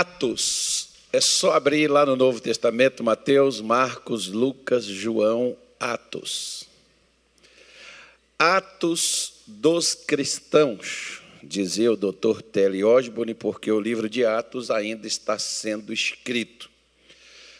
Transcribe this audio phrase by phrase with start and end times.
[0.00, 0.88] Atos.
[1.10, 6.66] É só abrir lá no Novo Testamento, Mateus, Marcos, Lucas, João, Atos.
[8.38, 15.38] Atos dos cristãos, dizia o doutor Telly Osborne, porque o livro de Atos ainda está
[15.38, 16.68] sendo escrito.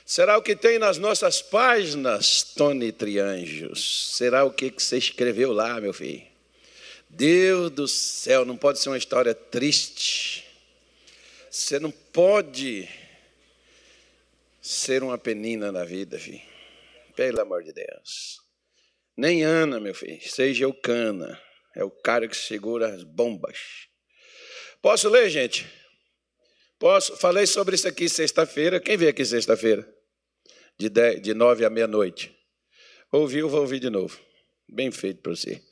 [0.04, 4.12] Será o que tem nas nossas páginas, Tony Trianjos?
[4.14, 6.22] Será o que você escreveu lá, meu filho?
[7.08, 10.44] Deus do céu, não pode ser uma história triste.
[11.56, 12.88] Você não pode
[14.58, 16.40] ser uma penina na vida, filho.
[17.14, 18.40] Pelo amor de Deus.
[19.14, 21.38] Nem Ana, meu filho, seja o cana.
[21.74, 23.58] É o cara que segura as bombas.
[24.80, 25.66] Posso ler, gente?
[26.78, 27.18] Posso?
[27.18, 28.80] Falei sobre isso aqui sexta-feira.
[28.80, 29.86] Quem veio aqui sexta-feira?
[30.78, 30.88] De,
[31.20, 32.34] de nove à meia-noite.
[33.12, 34.18] Ouviu, vou ouvir de novo.
[34.66, 35.62] Bem feito para você.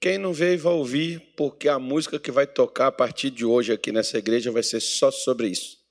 [0.00, 3.72] Quem não veio, vai ouvir, porque a música que vai tocar a partir de hoje
[3.72, 5.81] aqui nessa igreja vai ser só sobre isso.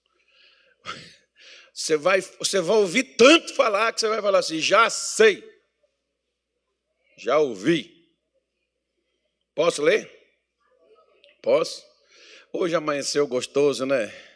[1.73, 5.43] Você vai, você vai ouvir tanto falar que você vai falar assim: já sei,
[7.17, 8.01] já ouvi.
[9.55, 10.09] Posso ler?
[11.41, 11.83] Posso?
[12.53, 14.13] Hoje amanheceu gostoso, né?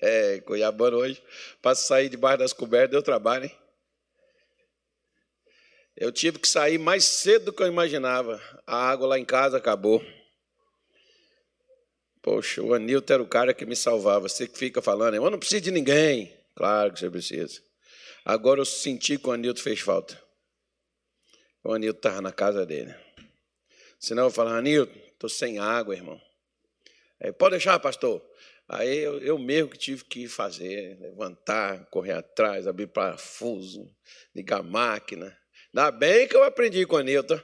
[0.00, 1.22] É, Cuiabano hoje,
[1.60, 3.58] para sair debaixo das cobertas, deu trabalho, hein?
[5.96, 8.40] Eu tive que sair mais cedo do que eu imaginava.
[8.66, 10.04] A água lá em casa acabou.
[12.24, 14.30] Poxa, o Anilton era o cara que me salvava.
[14.30, 16.34] Você que fica falando, eu não preciso de ninguém.
[16.54, 17.60] Claro que você precisa.
[18.24, 20.18] Agora eu senti que o Anilton fez falta.
[21.62, 22.94] O Anilton estava na casa dele.
[24.00, 26.18] Senão eu falava, Anilton, estou sem água, irmão.
[27.20, 28.24] Aí, pode deixar, pastor.
[28.66, 33.94] Aí eu, eu, mesmo que tive que fazer, levantar, correr atrás, abrir parafuso,
[34.34, 35.36] ligar máquina.
[35.74, 37.38] Ainda bem que eu aprendi com a Nilton.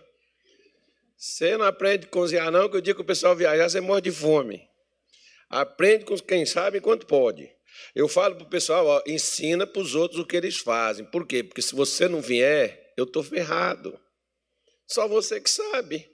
[1.18, 4.00] Você não aprende a cozinhar, não, que o dia que o pessoal viajar, você morre
[4.00, 4.69] de fome.
[5.50, 7.50] Aprende com quem sabe enquanto pode.
[7.92, 11.04] Eu falo para o pessoal, ó, ensina para os outros o que eles fazem.
[11.04, 11.42] Por quê?
[11.42, 13.98] Porque se você não vier, eu estou ferrado.
[14.86, 16.08] Só você que sabe.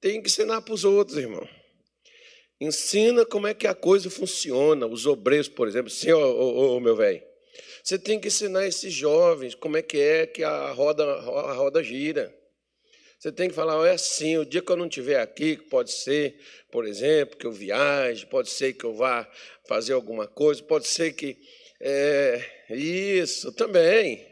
[0.00, 1.46] Tem que ensinar para os outros, irmão.
[2.60, 4.86] Ensina como é que a coisa funciona.
[4.86, 7.22] Os obreiros, por exemplo, sim, ô, ô, ô meu velho.
[7.82, 11.82] Você tem que ensinar esses jovens como é que é que a roda, a roda
[11.82, 12.32] gira.
[13.18, 16.38] Você tem que falar, é assim, o dia que eu não estiver aqui, pode ser,
[16.70, 19.28] por exemplo, que eu viaje, pode ser que eu vá
[19.66, 21.36] fazer alguma coisa, pode ser que.
[21.80, 22.40] É,
[22.70, 24.24] isso também.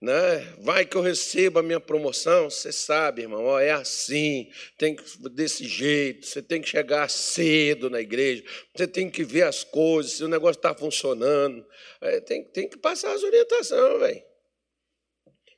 [0.00, 0.38] Né?
[0.60, 4.48] Vai que eu receba a minha promoção, você sabe, irmão, ó, é assim,
[4.78, 8.42] tem que, desse jeito, você tem que chegar cedo na igreja,
[8.74, 11.66] você tem que ver as coisas, se o negócio está funcionando,
[12.00, 14.22] é, tem, tem que passar as orientações, velho.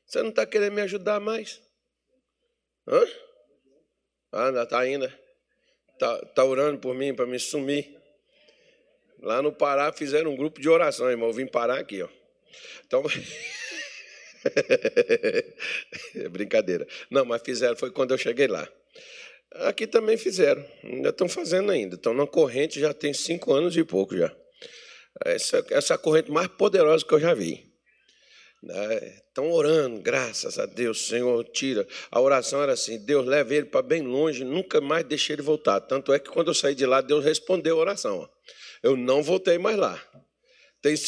[0.07, 1.61] Você não está querendo me ajudar mais?
[2.87, 3.05] Hã?
[4.33, 5.19] Ah, ainda está ainda.
[5.93, 7.97] Está tá orando por mim para me sumir.
[9.21, 11.29] Lá no Pará fizeram um grupo de oração, irmão.
[11.29, 12.09] Eu vim parar aqui, ó.
[12.85, 13.05] Então.
[16.17, 16.87] é brincadeira.
[17.11, 18.69] Não, mas fizeram, foi quando eu cheguei lá.
[19.55, 21.95] Aqui também fizeram, ainda estão fazendo ainda.
[21.97, 24.35] Estão na corrente já tem cinco anos e pouco já.
[25.25, 27.72] Essa, essa corrente mais poderosa que eu já vi.
[28.63, 31.85] Estão orando, graças a Deus, Senhor, tira.
[32.11, 35.81] A oração era assim: Deus leva ele para bem longe, nunca mais deixe ele voltar.
[35.81, 38.31] Tanto é que quando eu saí de lá, Deus respondeu a oração.
[38.81, 40.01] Eu não voltei mais lá.
[40.81, 40.95] Tem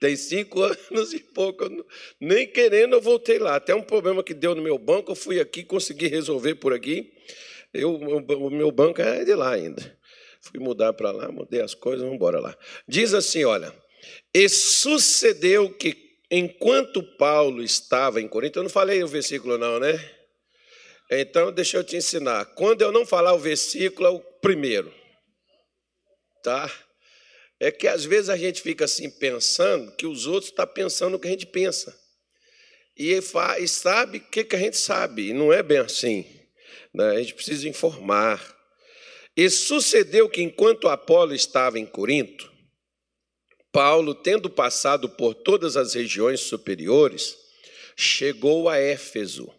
[0.00, 1.64] tem cinco anos e pouco.
[2.20, 3.54] Nem querendo, eu voltei lá.
[3.54, 7.12] Até um problema que deu no meu banco, eu fui aqui, consegui resolver por aqui.
[7.72, 9.96] Eu, o meu banco é de lá ainda.
[10.40, 12.56] Fui mudar para lá, mudei as coisas, vamos embora lá.
[12.86, 13.72] Diz assim: olha,
[14.34, 15.96] e sucedeu que
[16.30, 19.98] enquanto Paulo estava em Corinto, eu não falei o versículo, não, né?
[21.10, 22.44] Então, deixa eu te ensinar.
[22.54, 24.92] Quando eu não falar o versículo, é o primeiro.
[26.42, 26.70] Tá?
[27.60, 31.14] é que às vezes a gente fica assim pensando que os outros estão tá pensando
[31.14, 31.96] o que a gente pensa.
[32.96, 33.20] E,
[33.66, 36.26] sabe o que, que a gente sabe, e não é bem assim.
[36.92, 37.10] Né?
[37.10, 38.56] A gente precisa informar.
[39.36, 42.50] E sucedeu que enquanto Apolo estava em Corinto,
[43.72, 47.36] Paulo, tendo passado por todas as regiões superiores,
[47.96, 49.52] chegou a Éfeso.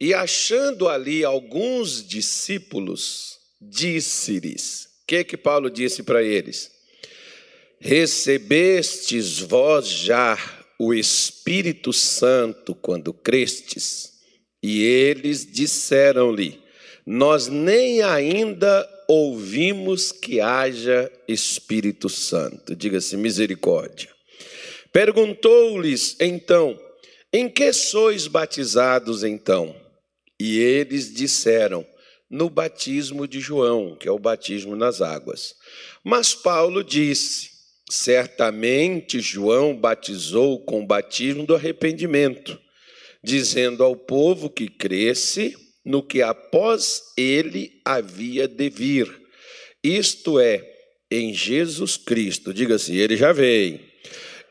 [0.00, 6.70] E achando ali alguns discípulos, disse-lhes: O que que Paulo disse para eles?
[7.80, 10.38] Recebestes vós já
[10.78, 14.12] o Espírito Santo quando crestes?
[14.62, 16.60] E eles disseram-lhe:
[17.06, 22.74] Nós nem ainda ouvimos que haja Espírito Santo.
[22.74, 24.10] Diga-se misericórdia.
[24.92, 26.78] Perguntou-lhes então:
[27.32, 29.74] Em que sois batizados então?
[30.38, 31.86] E eles disseram:
[32.30, 35.54] no batismo de João, que é o batismo nas águas.
[36.02, 37.50] Mas Paulo disse:
[37.88, 42.58] certamente João batizou com o batismo do arrependimento,
[43.22, 49.12] dizendo ao povo que cresce no que após ele havia de vir,
[49.82, 50.66] isto é,
[51.10, 52.54] em Jesus Cristo.
[52.54, 53.80] Diga assim: ele já veio.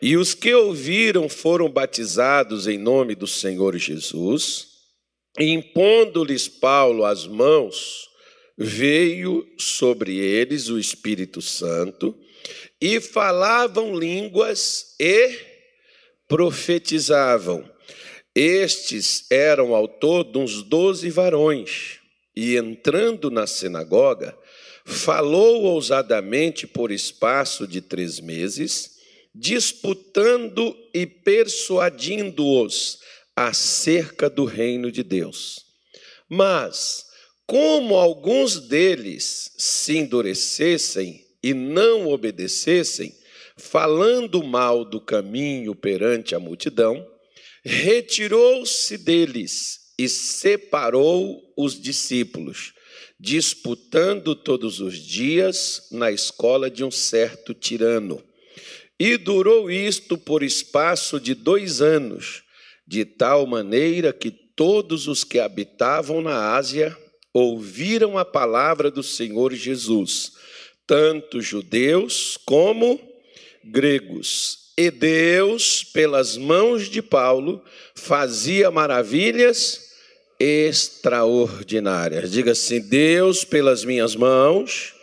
[0.01, 4.68] E os que ouviram foram batizados em nome do Senhor Jesus.
[5.39, 8.07] Impondo-lhes Paulo as mãos,
[8.57, 12.15] veio sobre eles o Espírito Santo,
[12.80, 15.39] e falavam línguas e
[16.27, 17.73] profetizavam.
[18.35, 22.00] Estes eram ao todo uns doze varões,
[22.35, 24.35] e entrando na sinagoga,
[24.85, 28.97] falou ousadamente por espaço de três meses,
[29.35, 33.00] disputando e persuadindo-os
[33.35, 35.65] acerca do reino de Deus.
[36.27, 37.06] Mas,
[37.45, 43.13] como alguns deles se endurecessem e não obedecessem,
[43.57, 47.12] falando mal do caminho perante a multidão,
[47.63, 52.74] retirou-se deles e separou os discípulos,
[53.19, 58.21] disputando todos os dias na escola de um certo tirano.
[59.00, 62.44] E durou isto por espaço de dois anos
[62.86, 66.95] de tal maneira que todos os que habitavam na Ásia
[67.33, 70.33] ouviram a palavra do Senhor Jesus,
[70.86, 73.00] tanto judeus como
[73.63, 74.62] gregos.
[74.78, 79.94] E Deus, pelas mãos de Paulo, fazia maravilhas
[80.40, 82.31] extraordinárias.
[82.31, 84.94] Diga assim: Deus, pelas minhas mãos,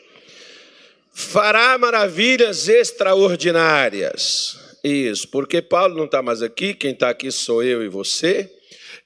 [1.12, 4.58] fará maravilhas extraordinárias.
[4.82, 8.50] Isso, porque Paulo não está mais aqui, quem está aqui sou eu e você.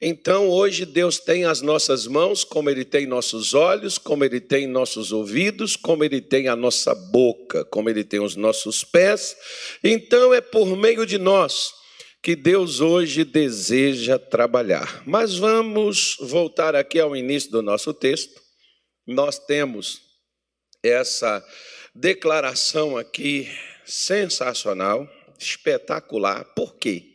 [0.07, 4.67] Então hoje Deus tem as nossas mãos, como Ele tem nossos olhos, como Ele tem
[4.67, 9.35] nossos ouvidos, como Ele tem a nossa boca, como Ele tem os nossos pés.
[9.83, 11.73] Então é por meio de nós
[12.23, 15.03] que Deus hoje deseja trabalhar.
[15.07, 18.39] Mas vamos voltar aqui ao início do nosso texto.
[19.07, 20.03] Nós temos
[20.83, 21.43] essa
[21.95, 23.51] declaração aqui
[23.87, 25.09] sensacional
[25.39, 26.45] espetacular.
[26.55, 27.14] Por quê?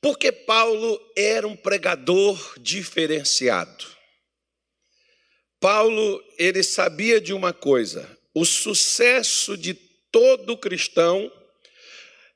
[0.00, 3.86] Porque Paulo era um pregador diferenciado.
[5.60, 9.74] Paulo, ele sabia de uma coisa: o sucesso de
[10.12, 11.30] todo cristão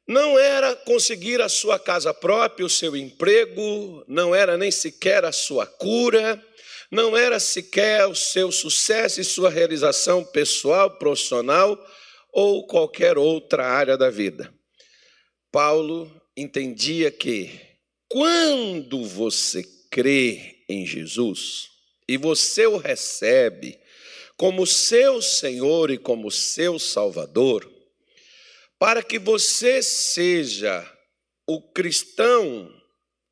[0.06, 5.30] não era conseguir a sua casa própria, o seu emprego, não era nem sequer a
[5.30, 6.44] sua cura,
[6.90, 11.78] não era sequer o seu sucesso e sua realização pessoal, profissional
[12.32, 14.52] ou qualquer outra área da vida.
[15.52, 17.50] Paulo entendia que
[18.08, 21.68] quando você crê em Jesus
[22.08, 23.78] e você o recebe
[24.36, 27.70] como seu Senhor e como seu Salvador,
[28.78, 30.90] para que você seja
[31.46, 32.72] o cristão,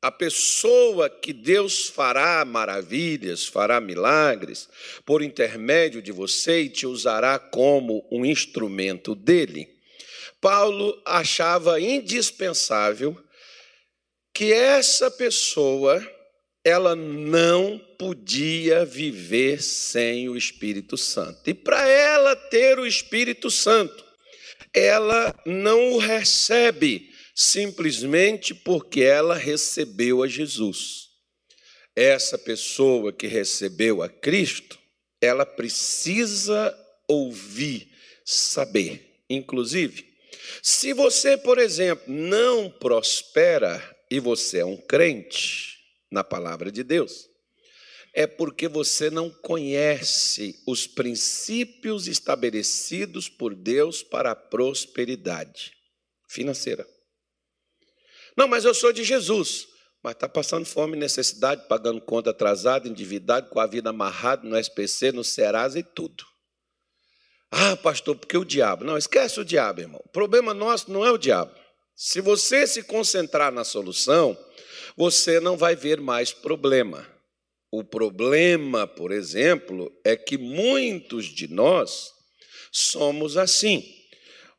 [0.01, 4.69] a pessoa que Deus fará maravilhas, fará milagres
[5.05, 9.78] por intermédio de você e te usará como um instrumento dele.
[10.41, 13.17] Paulo achava indispensável
[14.33, 16.05] que essa pessoa
[16.63, 21.49] ela não podia viver sem o Espírito Santo.
[21.49, 24.05] E para ela ter o Espírito Santo,
[24.73, 31.07] ela não o recebe simplesmente porque ela recebeu a Jesus.
[31.95, 34.77] Essa pessoa que recebeu a Cristo,
[35.21, 36.77] ela precisa
[37.07, 37.91] ouvir,
[38.25, 39.23] saber.
[39.29, 40.08] Inclusive,
[40.61, 45.77] se você, por exemplo, não prospera e você é um crente
[46.11, 47.29] na palavra de Deus,
[48.13, 55.73] é porque você não conhece os princípios estabelecidos por Deus para a prosperidade
[56.27, 56.87] financeira.
[58.35, 59.67] Não, mas eu sou de Jesus.
[60.01, 65.11] Mas está passando fome, necessidade, pagando conta atrasada, endividado, com a vida amarrada no SPC,
[65.11, 66.25] no Serasa e tudo.
[67.51, 68.83] Ah, pastor, porque o diabo.
[68.83, 70.01] Não, esquece o diabo, irmão.
[70.05, 71.51] O problema nosso não é o diabo.
[71.95, 74.37] Se você se concentrar na solução,
[74.95, 77.07] você não vai ver mais problema.
[77.71, 82.11] O problema, por exemplo, é que muitos de nós
[82.71, 83.83] somos assim.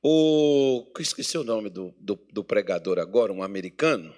[0.03, 4.15] O, esqueci o nome do, do, do pregador agora, um americano.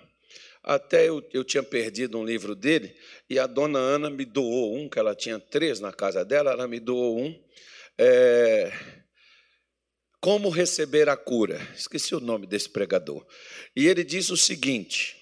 [0.63, 2.95] Até eu, eu tinha perdido um livro dele
[3.29, 6.69] e a dona Ana me doou um, que ela tinha três na casa dela, ela
[6.69, 7.43] me doou um
[7.99, 8.73] é,
[10.21, 11.61] como receber a cura.
[11.75, 13.27] Esqueci o nome desse pregador.
[13.75, 15.17] E ele diz o seguinte: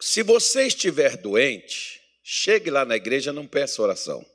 [0.00, 4.26] se você estiver doente, chegue lá na igreja, não peça oração.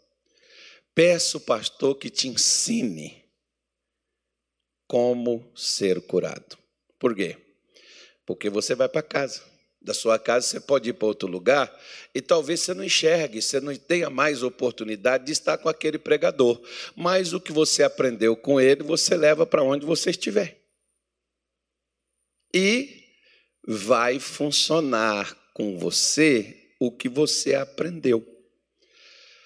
[0.96, 3.24] peça o pastor que te ensine
[4.88, 6.58] como ser curado.
[6.98, 7.38] Por quê?
[8.26, 9.44] Porque você vai para casa.
[9.82, 11.74] Da sua casa você pode ir para outro lugar
[12.14, 16.62] e talvez você não enxergue, você não tenha mais oportunidade de estar com aquele pregador.
[16.96, 20.60] Mas o que você aprendeu com ele, você leva para onde você estiver.
[22.54, 23.04] E
[23.68, 28.26] vai funcionar com você o que você aprendeu.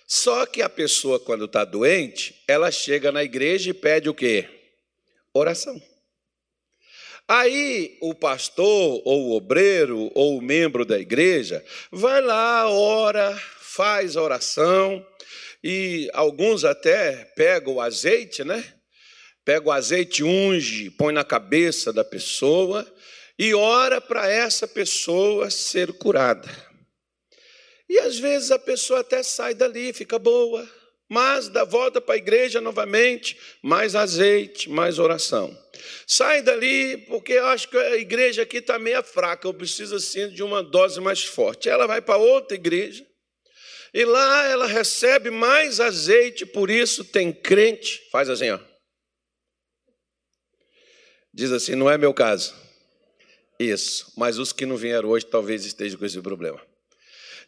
[0.08, 4.48] Só que a pessoa, quando está doente, ela chega na igreja e pede o quê?
[5.34, 5.82] Oração.
[7.34, 14.18] Aí o pastor, ou o obreiro, ou o membro da igreja, vai lá, ora, faz
[14.18, 15.02] oração,
[15.64, 18.62] e alguns até pegam o azeite, né?
[19.46, 22.86] Pega o azeite, unge, põe na cabeça da pessoa
[23.40, 26.50] e ora para essa pessoa ser curada.
[27.88, 30.70] E às vezes a pessoa até sai dali, fica boa,
[31.12, 35.53] mas dá volta para a igreja novamente, mais azeite, mais oração.
[36.08, 40.30] Sai dali, porque eu acho que a igreja aqui está meio fraca, eu preciso assim
[40.30, 41.68] de uma dose mais forte.
[41.68, 43.06] Ela vai para outra igreja,
[43.94, 48.60] e lá ela recebe mais azeite, por isso tem crente, faz assim, ó.
[51.34, 52.56] Diz assim, não é meu caso.
[53.60, 56.71] Isso, mas os que não vieram hoje talvez estejam com esse problema.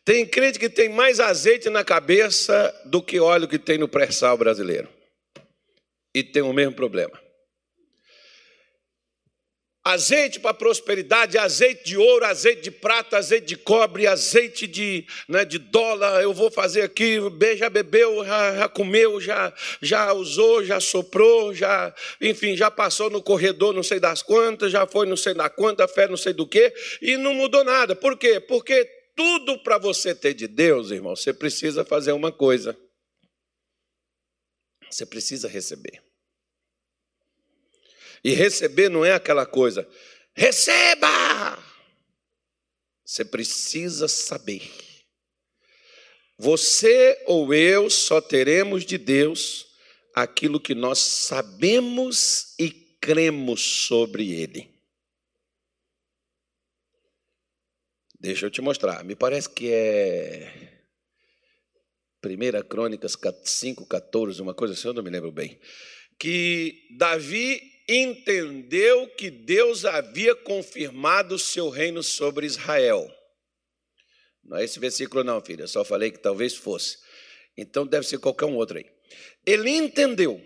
[0.05, 4.37] Tem crente que tem mais azeite na cabeça do que óleo que tem no pré-sal
[4.37, 4.89] brasileiro.
[6.13, 7.23] E tem o mesmo problema.
[9.85, 15.43] Azeite para prosperidade, azeite de ouro, azeite de prata, azeite de cobre, azeite de, né,
[15.43, 16.21] de dólar.
[16.21, 17.17] Eu vou fazer aqui,
[17.57, 23.21] já bebeu, já, já comeu, já, já usou, já soprou, já, enfim, já passou no
[23.21, 26.47] corredor não sei das quantas, já foi não sei da quanta, fé não sei do
[26.47, 27.93] que, e não mudou nada.
[27.93, 28.39] Por quê?
[28.39, 32.77] Porque tudo para você ter de Deus, irmão, você precisa fazer uma coisa.
[34.89, 36.01] Você precisa receber.
[38.23, 39.87] E receber não é aquela coisa,
[40.33, 41.61] receba!
[43.03, 44.71] Você precisa saber.
[46.37, 49.67] Você ou eu só teremos de Deus
[50.15, 54.72] aquilo que nós sabemos e cremos sobre Ele.
[58.23, 59.03] Deixa eu te mostrar.
[59.03, 60.49] Me parece que é.
[62.21, 65.59] Primeira Crônicas 5, 14, uma coisa assim, eu não me lembro bem.
[66.17, 73.13] Que Davi entendeu que Deus havia confirmado o seu reino sobre Israel.
[74.41, 75.63] Não é esse versículo, não, filha.
[75.63, 76.99] Eu só falei que talvez fosse.
[77.57, 78.85] Então deve ser qualquer um outro aí.
[79.45, 80.41] Ele entendeu.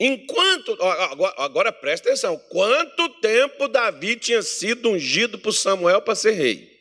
[0.00, 0.72] Enquanto.
[0.82, 2.38] Agora, agora presta atenção.
[2.48, 6.73] Quanto tempo Davi tinha sido ungido por Samuel para ser rei?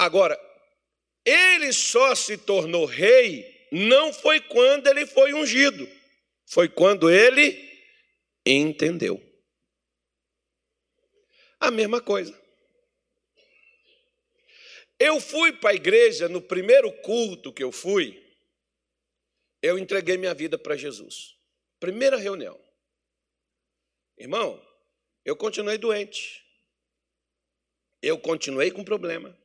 [0.00, 0.40] Agora,
[1.26, 5.86] ele só se tornou rei não foi quando ele foi ungido,
[6.46, 7.54] foi quando ele
[8.46, 9.22] entendeu.
[11.60, 12.34] A mesma coisa.
[14.98, 18.26] Eu fui para a igreja no primeiro culto que eu fui,
[19.60, 21.36] eu entreguei minha vida para Jesus.
[21.78, 22.58] Primeira reunião.
[24.16, 24.66] Irmão,
[25.26, 26.42] eu continuei doente.
[28.00, 29.38] Eu continuei com problema.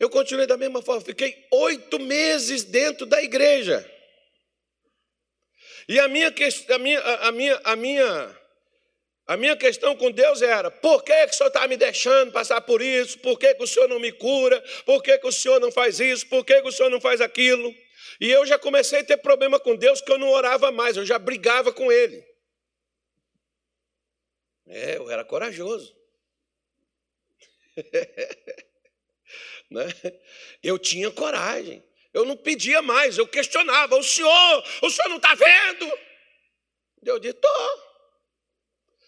[0.00, 3.86] Eu continuei da mesma forma, fiquei oito meses dentro da igreja.
[5.86, 6.32] E a minha,
[6.70, 8.40] a minha, a minha, a minha,
[9.26, 12.62] a minha questão com Deus era: por que, que o Senhor está me deixando passar
[12.62, 13.18] por isso?
[13.18, 14.58] Por que, que o Senhor não me cura?
[14.86, 16.26] Por que, que o Senhor não faz isso?
[16.28, 17.74] Por que, que o Senhor não faz aquilo?
[18.18, 21.04] E eu já comecei a ter problema com Deus que eu não orava mais, eu
[21.04, 22.24] já brigava com Ele.
[24.66, 25.94] É, eu era corajoso.
[29.70, 29.86] Né?
[30.62, 31.82] Eu tinha coragem.
[32.12, 33.96] Eu não pedia mais, eu questionava.
[33.96, 35.98] O senhor, o senhor não está vendo?
[37.02, 37.90] Deus disse, estou.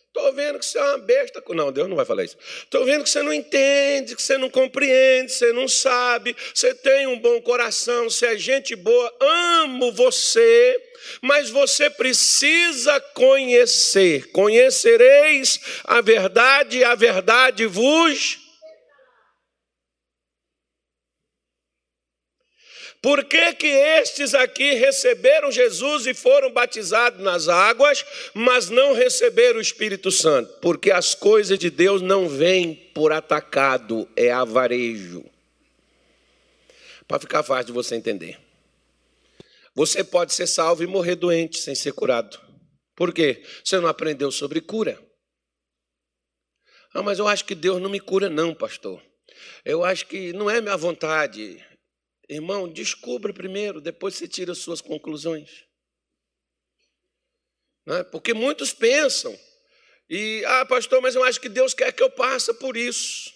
[0.07, 1.42] Estou vendo que você é uma besta.
[1.49, 2.37] Não, Deus não vai falar isso.
[2.62, 7.07] Estou vendo que você não entende, que você não compreende, você não sabe, você tem
[7.07, 10.78] um bom coração, você é gente boa, amo você,
[11.23, 14.31] mas você precisa conhecer.
[14.33, 18.41] Conhecereis a verdade, a verdade vos
[23.02, 29.59] Por que, que estes aqui receberam Jesus e foram batizados nas águas, mas não receberam
[29.59, 30.61] o Espírito Santo?
[30.61, 35.25] Porque as coisas de Deus não vêm por atacado, é avarejo.
[37.09, 38.38] Para ficar fácil de você entender.
[39.75, 42.40] Você pode ser salvo e morrer doente sem ser curado.
[42.94, 43.42] Por quê?
[43.64, 44.97] Você não aprendeu sobre cura.
[46.94, 49.02] Ah, mas eu acho que Deus não me cura, não, pastor.
[49.64, 51.61] Eu acho que não é minha vontade.
[52.33, 55.65] Irmão, descubra primeiro, depois você tira as suas conclusões.
[57.85, 58.03] Né?
[58.05, 59.39] Porque muitos pensam,
[60.09, 63.33] e, ah, pastor, mas eu acho que Deus quer que eu passe por isso.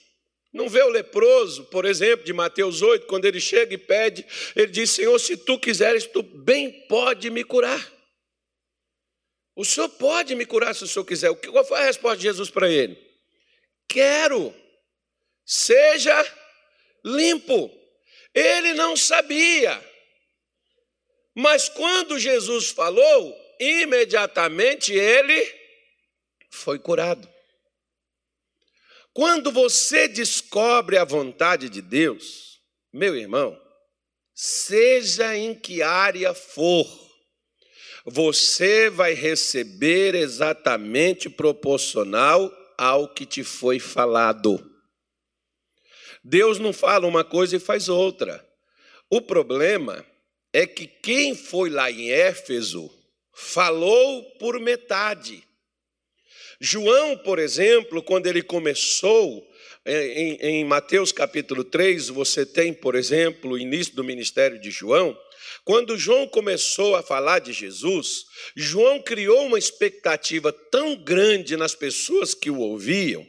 [0.52, 4.68] Não vê o leproso, por exemplo, de Mateus 8, quando ele chega e pede, ele
[4.68, 7.92] diz: Senhor, se tu quiseres, tu bem pode me curar.
[9.54, 11.34] O Senhor pode me curar se o Senhor quiser.
[11.34, 12.96] Qual foi a resposta de Jesus para ele?
[13.88, 14.54] Quero,
[15.44, 16.14] seja
[17.04, 17.70] limpo.
[18.36, 19.82] Ele não sabia.
[21.34, 25.54] Mas quando Jesus falou, imediatamente ele
[26.50, 27.26] foi curado.
[29.14, 32.60] Quando você descobre a vontade de Deus,
[32.92, 33.58] meu irmão,
[34.34, 36.86] seja em que área for,
[38.04, 44.75] você vai receber exatamente proporcional ao que te foi falado.
[46.28, 48.44] Deus não fala uma coisa e faz outra.
[49.08, 50.04] O problema
[50.52, 52.90] é que quem foi lá em Éfeso
[53.32, 55.44] falou por metade.
[56.60, 59.46] João, por exemplo, quando ele começou,
[59.84, 64.72] é, em, em, Mateus capítulo 3, você tem, por exemplo, o início do ministério de
[64.72, 65.16] João.
[65.64, 68.24] Quando João começou a falar de Jesus,
[68.56, 73.24] João criou uma expectativa tão grande nas pessoas que o ouviam,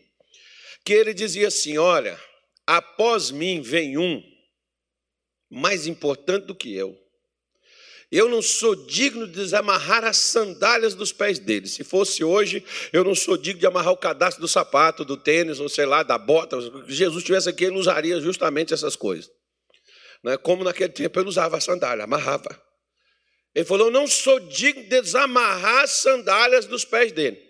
[0.83, 2.19] que ele dizia assim: Olha,
[2.67, 4.21] após mim vem um
[5.49, 6.95] mais importante do que eu
[8.09, 11.67] eu não sou digno de desamarrar as sandálias dos pés dele.
[11.67, 15.59] Se fosse hoje, eu não sou digno de amarrar o cadastro do sapato, do tênis,
[15.59, 16.57] ou sei lá, da bota.
[16.61, 19.29] Se Jesus estivesse aqui, ele usaria justamente essas coisas.
[20.23, 20.37] Né?
[20.37, 22.61] Como naquele tempo ele usava a sandália, amarrava.
[23.53, 27.45] Ele falou: Eu não sou digno de desamarrar as sandálias dos pés dele.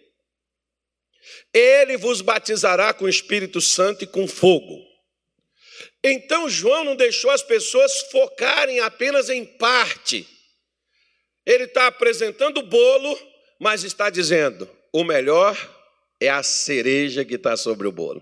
[1.53, 4.87] Ele vos batizará com o Espírito Santo e com fogo.
[6.03, 10.27] Então João não deixou as pessoas focarem apenas em parte
[11.47, 13.17] ele está apresentando o bolo,
[13.57, 15.57] mas está dizendo: o melhor
[16.19, 18.21] é a cereja que está sobre o bolo.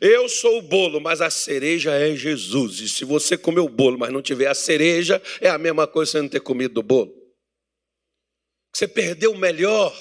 [0.00, 2.78] Eu sou o bolo, mas a cereja é Jesus.
[2.78, 6.12] E se você comer o bolo, mas não tiver a cereja, é a mesma coisa
[6.12, 7.12] você não ter comido do bolo.
[8.72, 9.92] Você perdeu o melhor.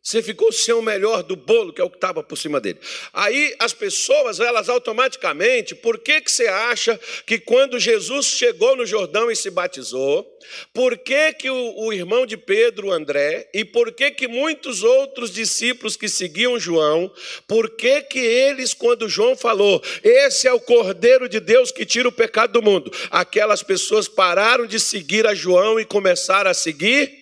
[0.00, 2.78] Você ficou sem o melhor do bolo, que é o que estava por cima dele.
[3.12, 8.86] Aí as pessoas, elas automaticamente, por que, que você acha que quando Jesus chegou no
[8.86, 10.26] Jordão e se batizou,
[10.72, 15.30] por que, que o, o irmão de Pedro, André, e por que, que muitos outros
[15.30, 17.12] discípulos que seguiam João,
[17.46, 22.08] por que, que eles, quando João falou, esse é o Cordeiro de Deus que tira
[22.08, 27.12] o pecado do mundo, aquelas pessoas pararam de seguir a João e começaram a seguir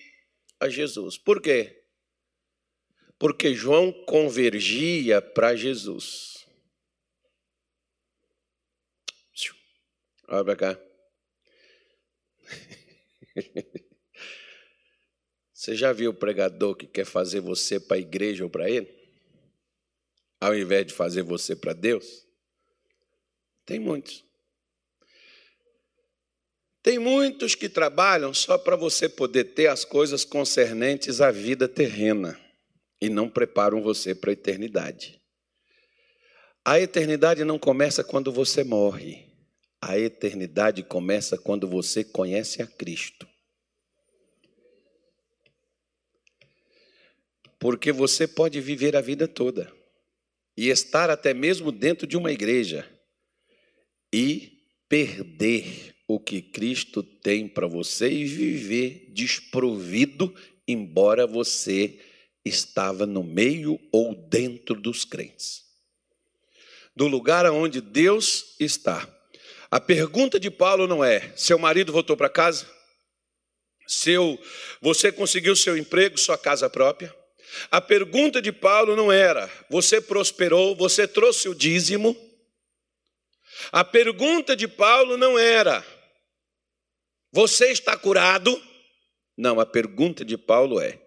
[0.59, 1.17] a Jesus.
[1.17, 1.76] Por quê?
[3.19, 6.37] Porque João convergia para Jesus.
[10.29, 10.79] Olha para cá.
[15.53, 18.93] Você já viu o pregador que quer fazer você para a igreja ou para ele?
[20.39, 22.27] Ao invés de fazer você para Deus?
[23.65, 24.23] Tem muitos.
[26.83, 32.39] Tem muitos que trabalham só para você poder ter as coisas concernentes à vida terrena
[32.99, 35.21] e não preparam você para a eternidade.
[36.65, 39.25] A eternidade não começa quando você morre.
[39.81, 43.27] A eternidade começa quando você conhece a Cristo.
[47.59, 49.71] Porque você pode viver a vida toda
[50.55, 52.85] e estar até mesmo dentro de uma igreja
[54.11, 60.33] e perder o que Cristo tem para você e viver desprovido,
[60.67, 61.99] embora você
[62.47, 65.63] estava no meio ou dentro dos crentes.
[66.95, 69.07] Do lugar onde Deus está.
[69.69, 72.67] A pergunta de Paulo não é: seu marido voltou para casa?
[73.85, 74.41] Seu,
[74.81, 77.15] você conseguiu seu emprego, sua casa própria?
[77.71, 82.15] A pergunta de Paulo não era: você prosperou, você trouxe o dízimo?
[83.71, 85.85] A pergunta de Paulo não era:
[87.31, 88.61] você está curado?
[89.37, 90.99] Não, a pergunta de Paulo é: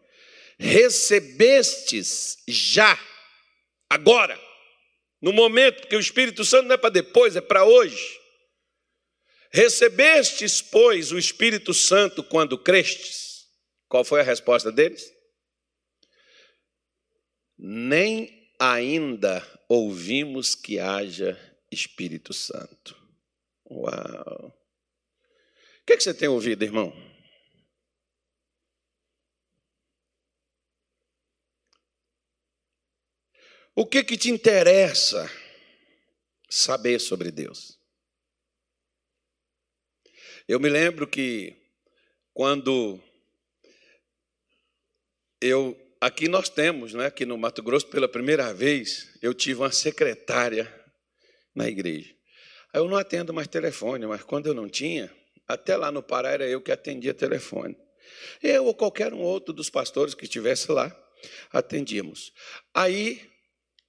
[0.60, 2.98] recebestes já,
[3.88, 4.38] agora,
[5.20, 8.20] no momento, porque o Espírito Santo não é para depois, é para hoje.
[9.50, 13.46] Recebestes, pois, o Espírito Santo quando crestes?
[13.88, 15.10] Qual foi a resposta deles?
[17.58, 21.38] Nem ainda ouvimos que haja
[21.72, 22.96] Espírito Santo.
[23.68, 24.48] Uau!
[25.82, 27.09] O que, é que você tem ouvido, irmão?
[33.74, 35.30] O que que te interessa
[36.48, 37.78] saber sobre Deus?
[40.48, 41.56] Eu me lembro que
[42.34, 43.00] quando
[45.40, 49.70] eu aqui nós temos, né, aqui no Mato Grosso pela primeira vez, eu tive uma
[49.70, 50.68] secretária
[51.54, 52.12] na igreja.
[52.74, 55.14] Eu não atendo mais telefone, mas quando eu não tinha,
[55.46, 57.76] até lá no Pará era eu que atendia telefone.
[58.42, 60.94] Eu ou qualquer um outro dos pastores que estivesse lá,
[61.52, 62.32] atendíamos.
[62.74, 63.29] Aí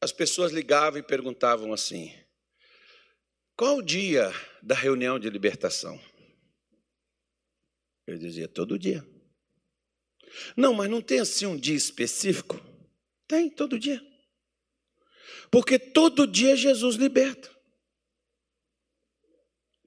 [0.02, 2.12] as pessoas ligavam e perguntavam assim:
[3.56, 6.02] qual o dia da reunião de libertação?
[8.08, 9.08] Eu dizia: todo dia.
[10.58, 12.60] Não, mas não tem assim um dia específico?
[13.28, 14.02] Tem, todo dia.
[15.52, 17.50] Porque todo dia Jesus liberta.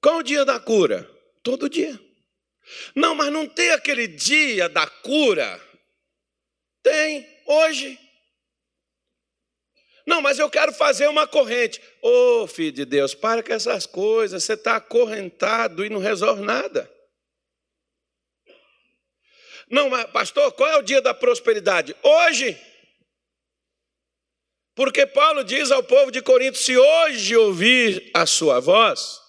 [0.00, 1.11] Qual o dia da cura?
[1.42, 1.98] Todo dia.
[2.94, 5.61] Não, mas não tem aquele dia da cura?
[6.83, 7.98] Tem, hoje.
[10.07, 11.81] Não, mas eu quero fazer uma corrente.
[12.03, 16.43] Ô oh, filho de Deus, para com essas coisas, você está acorrentado e não resolve
[16.43, 16.90] nada.
[19.71, 21.97] Não, mas pastor, qual é o dia da prosperidade?
[22.03, 22.59] Hoje.
[24.75, 29.21] Porque Paulo diz ao povo de Corinto: se hoje ouvir a sua voz,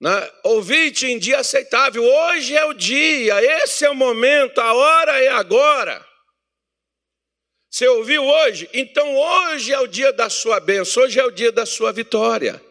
[0.00, 5.22] né, ouvir-te em dia aceitável, hoje é o dia, esse é o momento, a hora
[5.22, 6.11] é agora.
[7.72, 8.68] Você ouviu hoje?
[8.74, 12.62] Então hoje é o dia da sua bênção, hoje é o dia da sua vitória.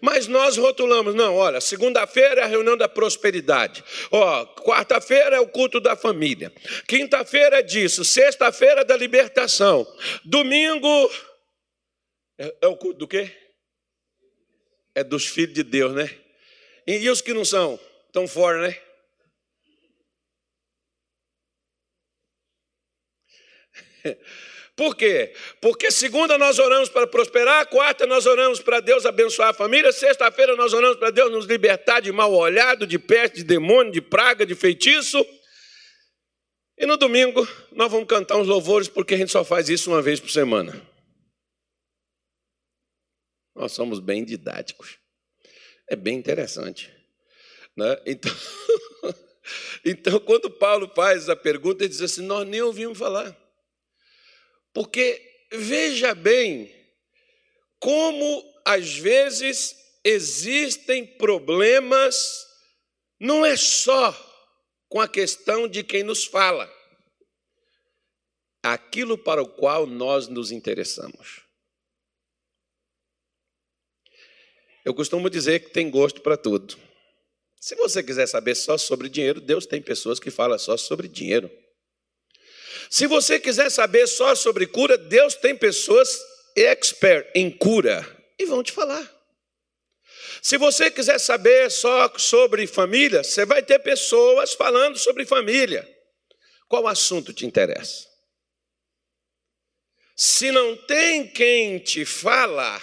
[0.00, 3.84] Mas nós rotulamos, não, olha, segunda-feira é a reunião da prosperidade.
[4.10, 6.50] Ó, quarta-feira é o culto da família.
[6.88, 9.86] Quinta-feira é disso, sexta-feira é da libertação.
[10.24, 11.12] Domingo
[12.38, 13.30] é, é o culto do quê?
[14.94, 16.10] É dos filhos de Deus, né?
[16.86, 17.78] E, e os que não são?
[18.08, 18.80] Estão fora, né?
[24.74, 25.34] Por quê?
[25.60, 30.56] Porque segunda nós oramos para prosperar, quarta nós oramos para Deus abençoar a família, sexta-feira
[30.56, 34.46] nós oramos para Deus nos libertar de mal olhado, de peste, de demônio, de praga,
[34.46, 35.24] de feitiço.
[36.78, 40.00] E no domingo nós vamos cantar uns louvores, porque a gente só faz isso uma
[40.00, 40.80] vez por semana.
[43.54, 44.98] Nós somos bem didáticos.
[45.88, 46.90] É bem interessante.
[47.76, 48.00] Né?
[48.06, 48.32] Então,
[49.84, 53.41] então, quando Paulo faz a pergunta, ele diz assim: Nós nem ouvimos falar.
[54.72, 56.72] Porque veja bem
[57.78, 62.46] como às vezes existem problemas,
[63.18, 64.12] não é só
[64.88, 66.72] com a questão de quem nos fala,
[68.62, 71.42] aquilo para o qual nós nos interessamos.
[74.84, 76.76] Eu costumo dizer que tem gosto para tudo.
[77.60, 81.48] Se você quiser saber só sobre dinheiro, Deus tem pessoas que falam só sobre dinheiro.
[82.92, 86.14] Se você quiser saber só sobre cura, Deus tem pessoas
[86.54, 88.06] expert em cura
[88.38, 89.10] e vão te falar.
[90.42, 95.88] Se você quiser saber só sobre família, você vai ter pessoas falando sobre família.
[96.68, 98.06] Qual assunto te interessa?
[100.14, 102.78] Se não tem quem te fala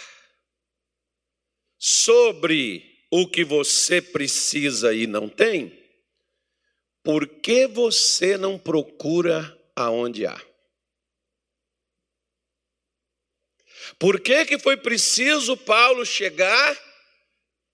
[1.78, 5.72] sobre o que você precisa e não tem,
[7.04, 10.40] por que você não procura aonde há.
[13.98, 16.78] Por que, que foi preciso Paulo chegar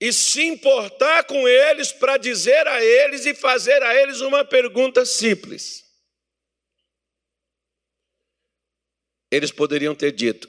[0.00, 5.04] e se importar com eles para dizer a eles e fazer a eles uma pergunta
[5.04, 5.84] simples?
[9.30, 10.48] Eles poderiam ter dito: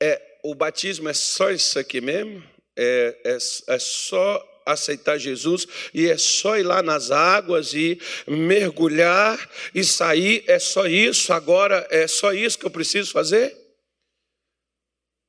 [0.00, 2.42] é, o batismo é só isso aqui mesmo?
[2.76, 3.36] É, é,
[3.74, 10.44] é só aceitar Jesus e é só ir lá nas águas e mergulhar e sair,
[10.46, 13.56] é só isso, agora é só isso que eu preciso fazer?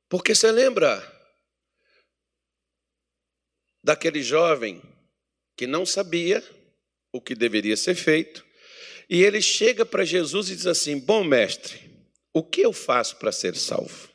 [0.08, 1.12] Porque você lembra
[3.82, 4.80] daquele jovem
[5.56, 6.42] que não sabia
[7.12, 8.44] o que deveria ser feito,
[9.08, 11.78] e ele chega para Jesus e diz assim: Bom mestre,
[12.32, 14.08] o que eu faço para ser salvo?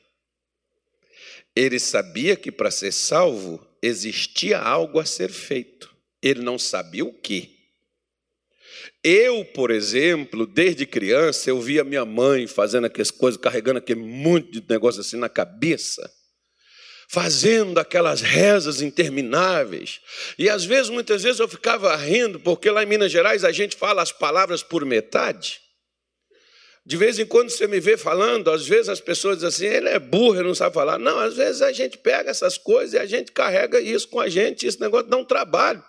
[1.55, 5.94] Ele sabia que para ser salvo existia algo a ser feito.
[6.22, 7.58] Ele não sabia o que.
[9.04, 14.60] Eu, por exemplo, desde criança, eu via minha mãe fazendo aquelas coisas, carregando aquele monte
[14.60, 16.12] de negócio assim na cabeça,
[17.08, 20.02] fazendo aquelas rezas intermináveis.
[20.38, 23.78] E às vezes, muitas vezes, eu ficava rindo, porque lá em Minas Gerais a gente
[23.78, 25.62] fala as palavras por metade.
[26.89, 29.89] De vez em quando você me vê falando, às vezes as pessoas dizem assim, ele
[29.89, 30.97] é burro, ele não sabe falar.
[30.97, 34.28] Não, às vezes a gente pega essas coisas e a gente carrega isso com a
[34.28, 35.84] gente, esse negócio dá um trabalho.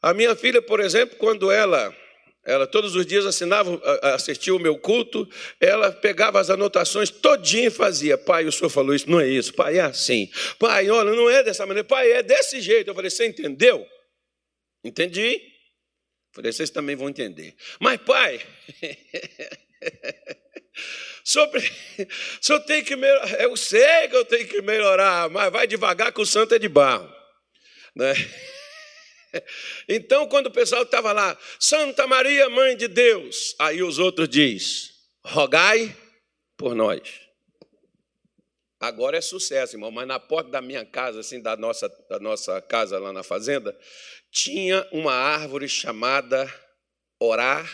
[0.00, 1.94] A minha filha, por exemplo, quando ela,
[2.42, 3.78] ela todos os dias assinava,
[4.14, 5.28] assistia o meu culto,
[5.60, 8.16] ela pegava as anotações todinha e fazia.
[8.16, 9.52] Pai, o senhor falou isso, não é isso.
[9.52, 10.30] Pai, é assim.
[10.58, 11.86] Pai, olha, não é dessa maneira.
[11.86, 12.88] Pai, é desse jeito.
[12.88, 13.86] Eu falei, você entendeu?
[14.82, 15.53] Entendi?
[16.34, 17.54] Falei, vocês também vão entender.
[17.78, 18.44] Mas, pai,
[21.22, 21.62] sobre,
[22.40, 23.40] só tem que melhorar.
[23.40, 26.68] Eu sei que eu tenho que melhorar, mas vai devagar que o santo é de
[26.68, 27.10] barro.
[27.94, 28.12] Né?
[29.88, 34.92] Então, quando o pessoal estava lá, Santa Maria, Mãe de Deus, aí os outros diz,
[35.24, 35.92] rogai
[36.56, 37.02] por nós.
[38.86, 42.60] Agora é sucesso, irmão, mas na porta da minha casa, assim, da nossa, da nossa
[42.60, 43.74] casa lá na fazenda,
[44.30, 46.52] tinha uma árvore chamada
[47.18, 47.66] orar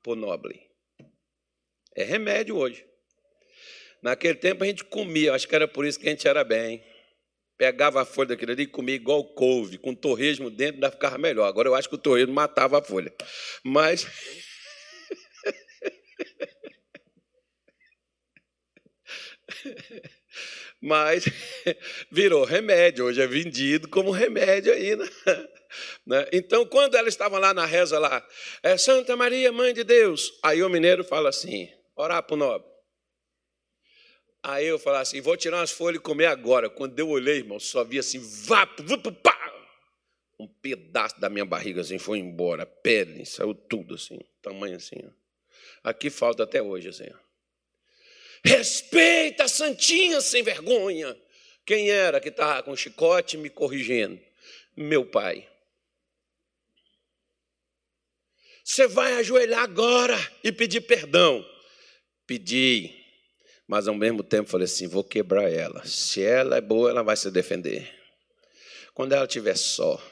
[0.00, 0.60] por nobre.
[1.96, 2.86] É remédio hoje.
[4.00, 6.84] Naquele tempo a gente comia, acho que era por isso que a gente era bem.
[7.56, 11.48] Pegava a folha daquilo ali e comia igual couve, com torresmo dentro, ainda ficava melhor.
[11.48, 13.12] Agora eu acho que o torresmo matava a folha.
[13.64, 14.06] Mas.
[20.80, 21.24] Mas
[22.10, 25.08] virou remédio, hoje é vendido como remédio ainda.
[26.06, 26.26] Né?
[26.32, 28.26] Então, quando ela estava lá na reza lá,
[28.62, 32.66] é Santa Maria, Mãe de Deus, aí o mineiro fala assim, orar para o nobre.
[34.42, 36.70] Aí eu falei assim, vou tirar umas folhas e comer agora.
[36.70, 39.38] Quando eu olhei, irmão, só vi assim, vá, pá,
[40.38, 44.96] um pedaço da minha barriga assim foi embora, pele, saiu tudo assim, tamanho assim.
[45.82, 47.08] Aqui falta até hoje assim.
[47.12, 47.27] Ó.
[48.44, 51.16] Respeita a santinha sem vergonha.
[51.64, 54.18] Quem era que estava com chicote me corrigindo?
[54.76, 55.46] Meu pai.
[58.64, 61.44] Você vai ajoelhar agora e pedir perdão.
[62.26, 62.94] Pedi,
[63.66, 65.84] mas ao mesmo tempo falei assim: vou quebrar ela.
[65.86, 67.90] Se ela é boa, ela vai se defender.
[68.94, 70.02] Quando ela estiver só.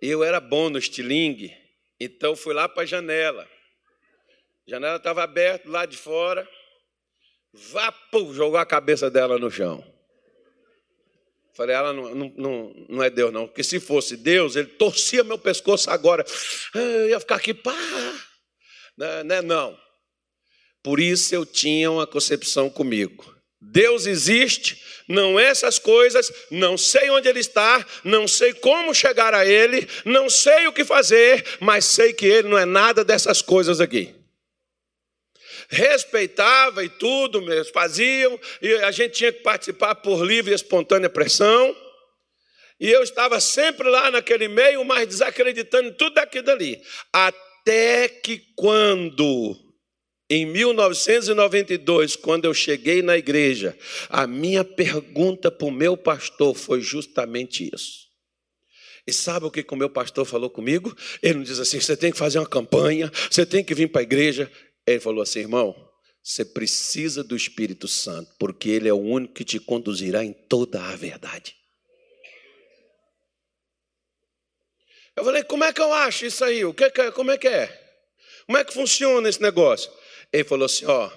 [0.00, 1.56] Eu era bom no estilingue,
[2.00, 3.48] então fui lá para a janela.
[4.66, 6.48] A janela estava aberta lá de fora.
[7.52, 9.84] Vá, pô, jogou a cabeça dela no chão.
[11.54, 13.46] Falei, ela não, não, não, é Deus, não.
[13.46, 16.24] Porque se fosse Deus, ele torcia meu pescoço agora.
[16.74, 17.76] Eu ia ficar aqui, pá.
[18.96, 19.78] Não, não, não.
[20.82, 23.30] Por isso eu tinha uma concepção comigo.
[23.60, 29.34] Deus existe, não é essas coisas, não sei onde Ele está, não sei como chegar
[29.34, 33.40] a Ele, não sei o que fazer, mas sei que Ele não é nada dessas
[33.40, 34.21] coisas aqui
[35.68, 41.08] respeitava e tudo, mesmo, faziam, e a gente tinha que participar por livre e espontânea
[41.08, 41.76] pressão.
[42.80, 46.80] E eu estava sempre lá naquele meio, mas desacreditando em tudo aquilo ali.
[47.12, 49.56] Até que quando,
[50.28, 56.80] em 1992, quando eu cheguei na igreja, a minha pergunta para o meu pastor foi
[56.80, 58.02] justamente isso.
[59.06, 60.96] E sabe o que o meu pastor falou comigo?
[61.22, 64.00] Ele não diz assim: você tem que fazer uma campanha, você tem que vir para
[64.00, 64.50] a igreja.
[64.86, 65.74] Ele falou assim, irmão,
[66.22, 70.82] você precisa do Espírito Santo, porque ele é o único que te conduzirá em toda
[70.82, 71.56] a verdade.
[75.16, 76.64] Eu falei, como é que eu acho isso aí?
[76.64, 77.66] O que, como é que é?
[78.46, 79.92] Como é que funciona esse negócio?
[80.32, 81.10] Ele falou assim, ó,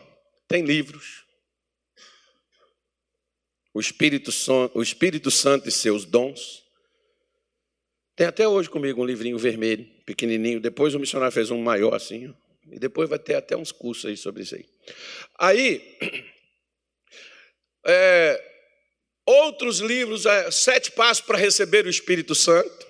[0.48, 1.24] tem livros.
[3.74, 4.32] O Espírito,
[4.74, 6.64] o Espírito Santo e seus dons.
[8.16, 10.60] Tem até hoje comigo um livrinho vermelho, pequenininho.
[10.60, 12.34] Depois o missionário fez um maior assim.
[12.72, 14.66] E depois vai ter até uns cursos aí sobre isso aí.
[15.40, 15.98] Aí,
[17.86, 18.52] é,
[19.26, 22.88] outros livros, é, Sete Passos para Receber o Espírito Santo,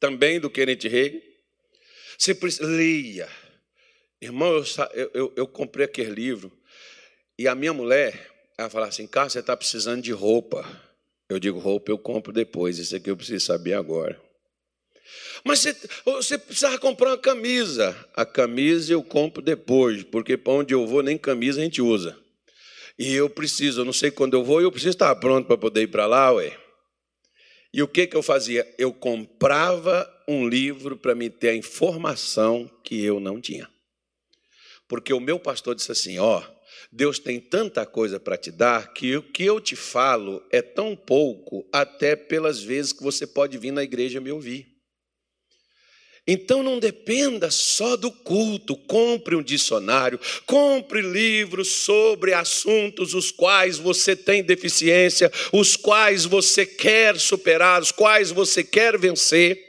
[0.00, 1.22] também do Querente Rei.
[2.18, 3.28] Você precisa, leia.
[4.20, 4.64] Irmão,
[4.94, 6.50] eu, eu, eu, comprei aquele livro
[7.38, 10.64] e a minha mulher, ela fala assim, Carlos, você está precisando de roupa.
[11.28, 14.20] Eu digo, roupa eu compro depois, isso aqui eu preciso saber agora.
[15.44, 17.96] Mas você, você precisava comprar uma camisa.
[18.14, 22.18] A camisa eu compro depois, porque para onde eu vou, nem camisa a gente usa.
[22.98, 25.82] E eu preciso, eu não sei quando eu vou, eu preciso estar pronto para poder
[25.82, 26.56] ir para lá, ué.
[27.72, 28.66] E o que, que eu fazia?
[28.78, 33.68] Eu comprava um livro para me ter a informação que eu não tinha.
[34.88, 36.42] Porque o meu pastor disse assim: ó,
[36.90, 40.96] Deus tem tanta coisa para te dar que o que eu te falo é tão
[40.96, 44.75] pouco, até pelas vezes que você pode vir na igreja me ouvir.
[46.26, 53.78] Então não dependa só do culto, compre um dicionário, compre livros sobre assuntos os quais
[53.78, 59.64] você tem deficiência, os quais você quer superar, os quais você quer vencer.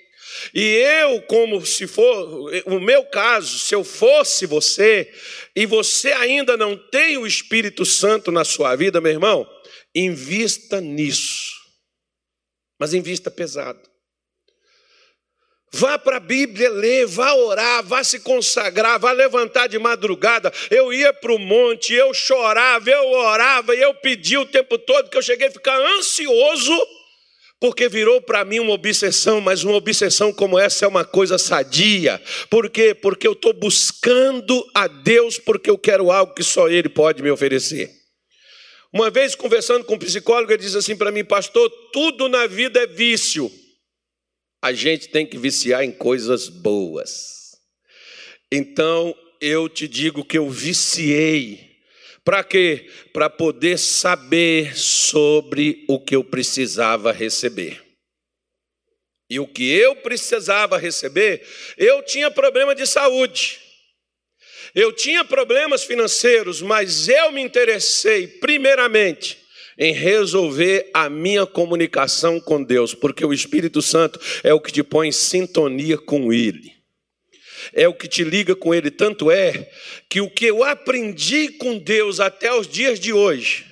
[0.53, 5.11] E eu, como se for, o meu caso, se eu fosse você,
[5.55, 9.47] e você ainda não tem o Espírito Santo na sua vida, meu irmão,
[9.95, 11.55] invista nisso.
[12.79, 13.79] Mas invista pesado.
[15.71, 20.51] Vá para a Bíblia ler, vá orar, vá se consagrar, vá levantar de madrugada.
[20.71, 25.09] Eu ia para o monte, eu chorava, eu orava e eu pedia o tempo todo,
[25.09, 26.73] que eu cheguei a ficar ansioso
[27.59, 32.21] porque virou para mim uma obsessão, mas uma obsessão como essa é uma coisa sadia.
[32.49, 32.93] Por quê?
[32.93, 37.31] Porque eu estou buscando a Deus porque eu quero algo que só Ele pode me
[37.31, 37.91] oferecer.
[38.93, 42.79] Uma vez conversando com um psicólogo, ele disse assim para mim, pastor, tudo na vida
[42.79, 43.51] é vício.
[44.67, 47.57] A gente tem que viciar em coisas boas.
[48.51, 51.77] Então, eu te digo que eu viciei
[52.21, 52.91] para quê?
[53.13, 57.81] Para poder saber sobre o que eu precisava receber.
[59.29, 63.61] E o que eu precisava receber, eu tinha problema de saúde.
[64.75, 69.46] Eu tinha problemas financeiros, mas eu me interessei primeiramente
[69.77, 74.83] em resolver a minha comunicação com Deus, porque o Espírito Santo é o que te
[74.83, 76.77] põe em sintonia com Ele
[77.73, 78.89] é o que te liga com Ele.
[78.89, 79.69] Tanto é
[80.09, 83.65] que o que eu aprendi com Deus até os dias de hoje,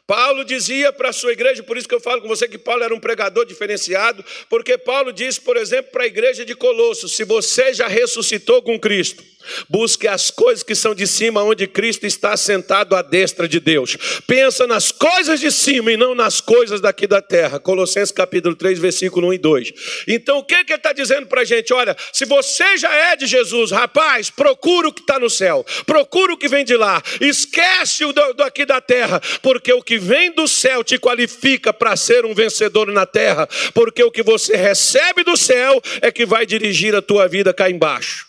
[0.08, 2.82] Paulo dizia para a sua igreja, por isso que eu falo com você que Paulo
[2.82, 7.24] era um pregador diferenciado, porque Paulo disse, por exemplo, para a igreja de Colossos: se
[7.24, 9.22] você já ressuscitou com Cristo,
[9.68, 13.96] Busque as coisas que são de cima, onde Cristo está sentado à destra de Deus.
[14.26, 17.58] Pensa nas coisas de cima e não nas coisas daqui da terra.
[17.58, 19.72] Colossenses capítulo 3, versículo 1 e 2.
[20.08, 21.72] Então, o que, que ele está dizendo para a gente?
[21.72, 26.32] Olha, se você já é de Jesus, rapaz, procura o que está no céu, procura
[26.32, 29.98] o que vem de lá, esquece o do, do aqui da terra, porque o que
[29.98, 34.56] vem do céu te qualifica para ser um vencedor na terra, porque o que você
[34.56, 38.27] recebe do céu é que vai dirigir a tua vida cá embaixo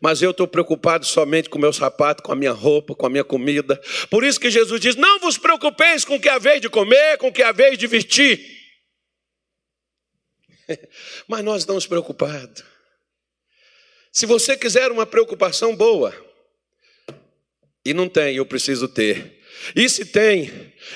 [0.00, 3.10] mas eu estou preocupado somente com o meu sapato, com a minha roupa, com a
[3.10, 3.80] minha comida.
[4.10, 7.28] Por isso que Jesus diz: Não vos preocupeis com o que vez de comer, com
[7.28, 8.40] o que vez de vestir.
[11.28, 12.64] Mas nós estamos preocupados.
[14.12, 16.14] Se você quiser uma preocupação boa,
[17.84, 19.43] e não tem, eu preciso ter.
[19.74, 20.50] E se tem,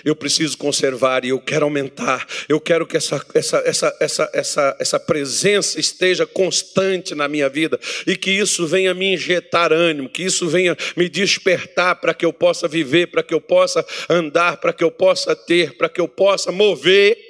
[0.04, 2.26] eu preciso conservar e eu quero aumentar.
[2.48, 7.78] Eu quero que essa, essa, essa, essa, essa, essa presença esteja constante na minha vida
[8.06, 12.32] e que isso venha me injetar ânimo, que isso venha me despertar para que eu
[12.32, 16.08] possa viver, para que eu possa andar, para que eu possa ter, para que eu
[16.08, 17.27] possa mover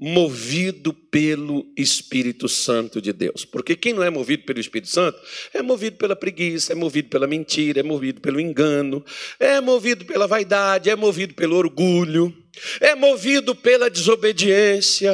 [0.00, 3.44] movido pelo Espírito Santo de Deus.
[3.44, 5.20] Porque quem não é movido pelo Espírito Santo
[5.52, 9.04] é movido pela preguiça, é movido pela mentira, é movido pelo engano,
[9.38, 12.34] é movido pela vaidade, é movido pelo orgulho,
[12.80, 15.12] é movido pela desobediência,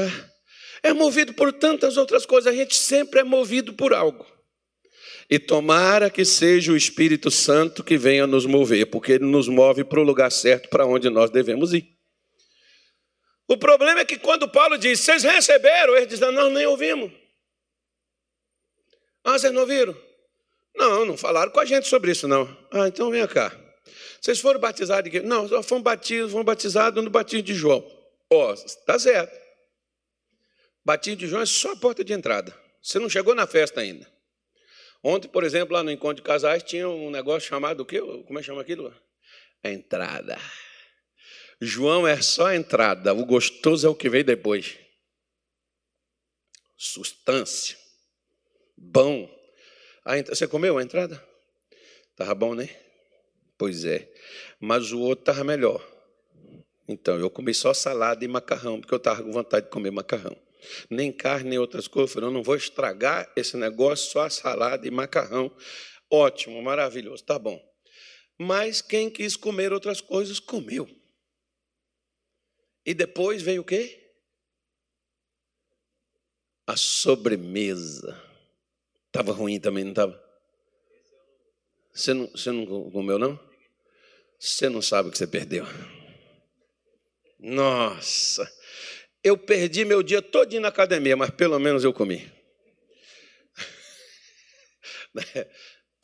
[0.84, 2.52] é movido por tantas outras coisas.
[2.52, 4.24] A gente sempre é movido por algo.
[5.28, 9.82] E tomara que seja o Espírito Santo que venha nos mover, porque ele nos move
[9.82, 11.95] para o lugar certo para onde nós devemos ir.
[13.48, 17.12] O problema é que quando Paulo diz, vocês receberam, eles dizem, nós nem ouvimos.
[19.24, 19.96] Ah, vocês não ouviram?
[20.74, 22.44] Não, não falaram com a gente sobre isso, não.
[22.72, 23.56] Ah, então vem cá.
[24.20, 25.26] Vocês foram batizados de quê?
[25.26, 27.84] Não, só fomos batizados, fomos batizados no batismo de João.
[28.30, 29.36] Ó, oh, está certo.
[30.84, 32.56] Batismo de João é só a porta de entrada.
[32.82, 34.06] Você não chegou na festa ainda.
[35.02, 38.00] Ontem, por exemplo, lá no encontro de casais, tinha um negócio chamado o quê?
[38.00, 38.94] Como é que chama aquilo?
[39.62, 40.36] A entrada.
[41.60, 44.78] João é só a entrada, o gostoso é o que vem depois.
[46.76, 47.76] Sustância.
[48.76, 49.34] Bom.
[50.28, 51.22] Você comeu a entrada?
[52.10, 52.68] Estava bom, né?
[53.56, 54.12] Pois é.
[54.60, 55.84] Mas o outro estava melhor.
[56.86, 60.36] Então, eu comi só salada e macarrão, porque eu estava com vontade de comer macarrão.
[60.90, 62.10] Nem carne, nem outras coisas.
[62.10, 65.50] Eu falei, eu não vou estragar esse negócio, só salada e macarrão.
[66.10, 67.60] Ótimo, maravilhoso, tá bom.
[68.38, 70.88] Mas quem quis comer outras coisas, comeu.
[72.86, 74.06] E depois veio o quê?
[76.66, 78.20] a sobremesa.
[79.06, 80.20] Estava ruim também, não estava?
[81.92, 83.38] Você não, você não comeu, não?
[84.38, 85.64] Você não sabe o que você perdeu.
[87.38, 88.50] Nossa,
[89.22, 92.30] eu perdi meu dia todo na academia, mas pelo menos eu comi.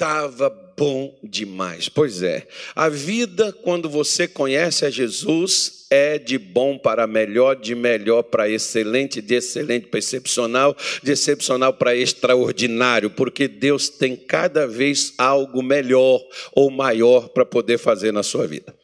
[0.02, 1.88] Estava bom demais.
[1.88, 7.76] Pois é, a vida, quando você conhece a Jesus, é de bom para melhor, de
[7.76, 14.66] melhor para excelente, de excelente para excepcional, de excepcional para extraordinário, porque Deus tem cada
[14.66, 16.20] vez algo melhor
[16.52, 18.74] ou maior para poder fazer na sua vida.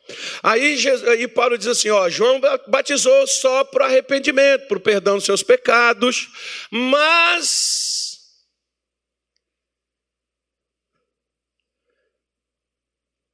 [0.42, 5.16] Aí, Jesus, aí Paulo diz assim: ó, João batizou só para arrependimento, para o perdão
[5.16, 6.28] dos seus pecados,
[6.70, 7.67] mas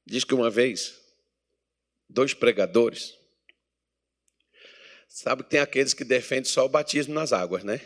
[0.05, 0.99] Diz que uma vez,
[2.07, 3.17] dois pregadores,
[5.07, 7.81] sabe que tem aqueles que defendem só o batismo nas águas, né?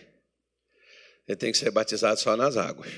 [1.28, 2.91] Ele tem que ser batizado só nas águas.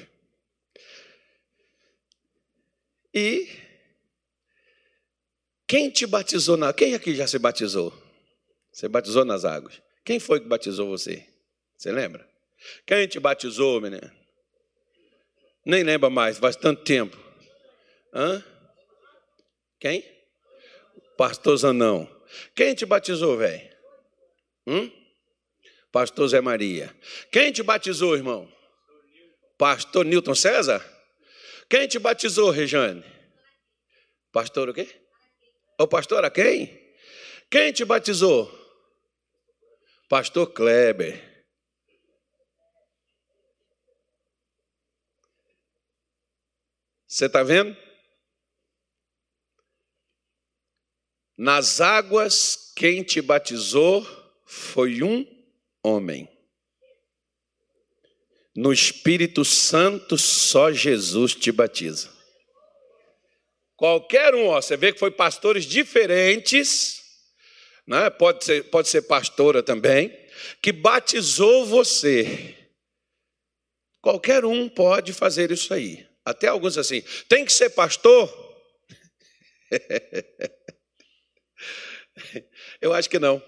[3.14, 3.48] E
[5.68, 6.74] quem te batizou na.
[6.74, 7.94] Quem aqui já se batizou?
[8.72, 9.82] Você batizou nas águas.
[10.04, 11.28] Quem foi que batizou você?
[11.78, 12.28] Você lembra?
[12.86, 14.12] Quem te batizou, menino?
[15.66, 17.18] Nem lembra mais, faz tanto tempo.
[18.14, 18.44] Hã?
[19.82, 20.06] Quem?
[21.18, 22.08] Pastor Zanão.
[22.56, 23.76] Quem te batizou, velho?
[24.68, 24.92] Hum?
[25.92, 26.96] Pastor Zé Maria.
[27.32, 28.48] Quem te batizou, irmão?
[29.58, 30.86] Pastor Newton César?
[31.68, 33.04] Quem te batizou, Rejane?
[34.32, 34.88] Pastor o quê?
[35.80, 36.80] O pastor a quem?
[37.50, 38.50] Quem te batizou?
[40.08, 41.20] Pastor Kleber.
[47.08, 47.76] Você está vendo?
[51.42, 54.06] Nas águas, quem te batizou
[54.46, 55.26] foi um
[55.84, 56.30] homem.
[58.56, 62.12] No Espírito Santo, só Jesus te batiza.
[63.76, 67.02] Qualquer um, ó, você vê que foi pastores diferentes,
[67.88, 68.12] né?
[68.12, 70.16] pode, ser, pode ser pastora também,
[70.62, 72.56] que batizou você.
[74.00, 76.08] Qualquer um pode fazer isso aí.
[76.24, 78.32] Até alguns assim, tem que ser pastor?
[82.82, 83.42] Eu acho que não.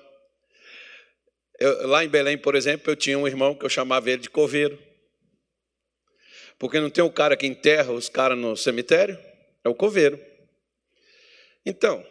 [1.59, 4.29] Eu, lá em Belém, por exemplo, eu tinha um irmão que eu chamava ele de
[4.29, 4.77] coveiro.
[6.57, 9.17] Porque não tem um cara que enterra os caras no cemitério?
[9.63, 10.19] É o coveiro.
[11.65, 12.05] Então,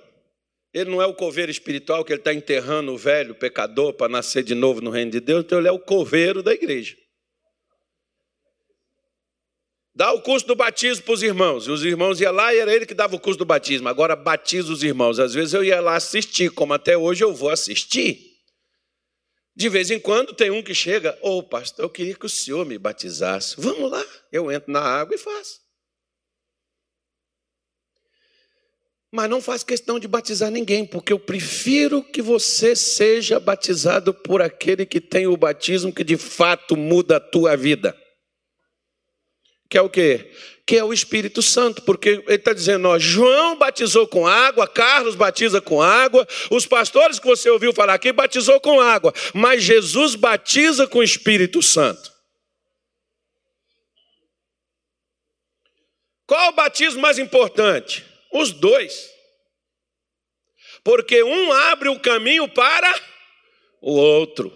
[0.72, 4.42] ele não é o coveiro espiritual que ele está enterrando o velho pecador para nascer
[4.42, 6.96] de novo no reino de Deus, então ele é o coveiro da igreja.
[9.94, 11.66] Dá o curso do batismo para os irmãos.
[11.66, 13.88] E os irmãos iam lá e era ele que dava o curso do batismo.
[13.88, 15.18] Agora batiza os irmãos.
[15.18, 18.32] Às vezes eu ia lá assistir, como até hoje eu vou assistir.
[19.54, 22.28] De vez em quando tem um que chega, ô oh, pastor, eu queria que o
[22.28, 23.54] senhor me batizasse.
[23.58, 25.60] Vamos lá, eu entro na água e faço.
[29.14, 34.40] Mas não faz questão de batizar ninguém, porque eu prefiro que você seja batizado por
[34.40, 37.94] aquele que tem o batismo que de fato muda a tua vida
[39.72, 40.30] que é o quê?
[40.66, 45.14] Que é o Espírito Santo, porque ele está dizendo, ó, João batizou com água, Carlos
[45.14, 50.14] batiza com água, os pastores que você ouviu falar aqui batizou com água, mas Jesus
[50.14, 52.12] batiza com o Espírito Santo.
[56.26, 58.04] Qual o batismo mais importante?
[58.30, 59.10] Os dois.
[60.84, 62.94] Porque um abre o caminho para
[63.80, 64.52] o outro.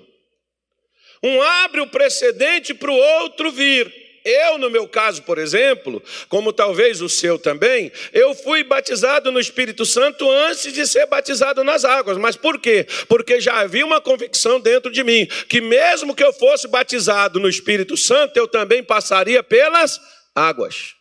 [1.23, 4.06] Um abre o precedente para o outro vir.
[4.29, 9.39] Eu, no meu caso, por exemplo, como talvez o seu também, eu fui batizado no
[9.39, 12.19] Espírito Santo antes de ser batizado nas águas.
[12.19, 12.89] Mas por quê?
[13.09, 17.49] Porque já havia uma convicção dentro de mim que, mesmo que eu fosse batizado no
[17.49, 20.01] Espírito Santo, eu também passaria pelas
[20.35, 20.97] águas.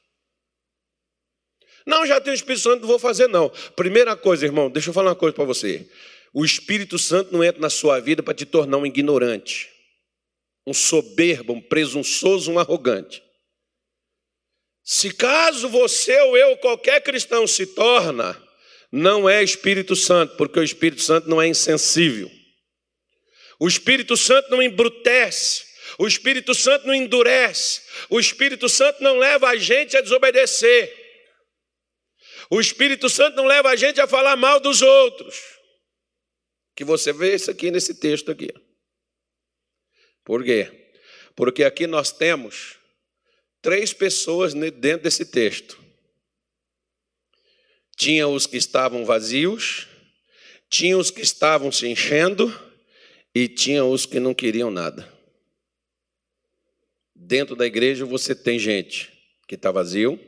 [1.83, 3.51] Não, já tenho o Espírito Santo, não vou fazer, não.
[3.75, 5.89] Primeira coisa, irmão, deixa eu falar uma coisa para você.
[6.31, 9.74] O Espírito Santo não entra na sua vida para te tornar um ignorante
[10.65, 13.23] um soberbo, um presunçoso, um arrogante.
[14.83, 18.39] Se caso você ou eu, qualquer cristão, se torna,
[18.91, 22.29] não é Espírito Santo, porque o Espírito Santo não é insensível.
[23.59, 25.63] O Espírito Santo não embrutece,
[25.97, 30.93] o Espírito Santo não endurece, o Espírito Santo não leva a gente a desobedecer.
[32.49, 35.35] O Espírito Santo não leva a gente a falar mal dos outros.
[36.75, 38.49] Que você vê isso aqui nesse texto aqui.
[40.25, 40.89] Por quê?
[41.35, 42.77] Porque aqui nós temos
[43.61, 45.79] três pessoas dentro desse texto.
[47.95, 49.87] Tinha os que estavam vazios,
[50.69, 52.53] tinha os que estavam se enchendo
[53.33, 55.09] e tinha os que não queriam nada.
[57.15, 59.13] Dentro da igreja você tem gente
[59.47, 60.19] que está vazio,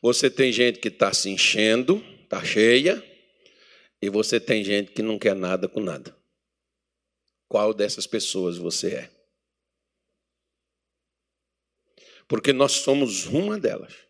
[0.00, 3.02] você tem gente que está se enchendo, está cheia,
[4.00, 6.16] e você tem gente que não quer nada com nada.
[7.48, 9.15] Qual dessas pessoas você é?
[12.28, 14.06] Porque nós somos uma delas.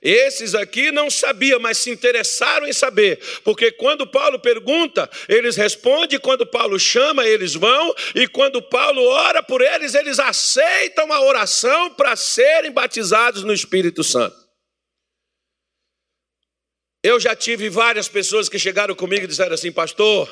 [0.00, 6.20] Esses aqui não sabiam, mas se interessaram em saber, porque quando Paulo pergunta, eles respondem,
[6.20, 11.90] quando Paulo chama, eles vão, e quando Paulo ora por eles, eles aceitam a oração
[11.94, 14.36] para serem batizados no Espírito Santo.
[17.02, 20.28] Eu já tive várias pessoas que chegaram comigo e disseram assim: Pastor,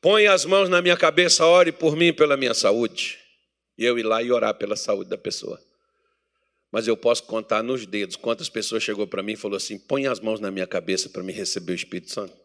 [0.00, 3.25] põe as mãos na minha cabeça, ore por mim pela minha saúde.
[3.78, 5.60] E eu ir lá e orar pela saúde da pessoa
[6.70, 10.06] mas eu posso contar nos dedos quantas pessoas chegou para mim e falou assim: põe
[10.06, 12.36] as mãos na minha cabeça para me receber o Espírito Santo.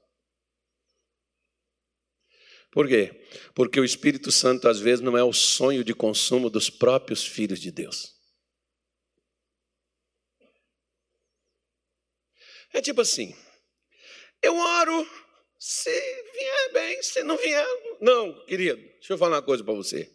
[2.72, 3.28] Por quê?
[3.54, 7.60] Porque o Espírito Santo às vezes não é o sonho de consumo dos próprios filhos
[7.60, 8.16] de Deus.
[12.72, 13.36] É tipo assim:
[14.42, 15.06] eu oro,
[15.60, 17.68] se vier bem, se não vier,
[18.00, 20.10] não, querido, deixa eu falar uma coisa para você.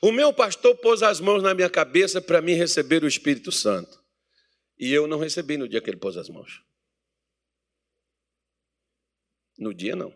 [0.00, 4.02] O meu pastor pôs as mãos na minha cabeça para mim receber o Espírito Santo.
[4.78, 6.62] E eu não recebi no dia que ele pôs as mãos.
[9.58, 10.14] No dia não.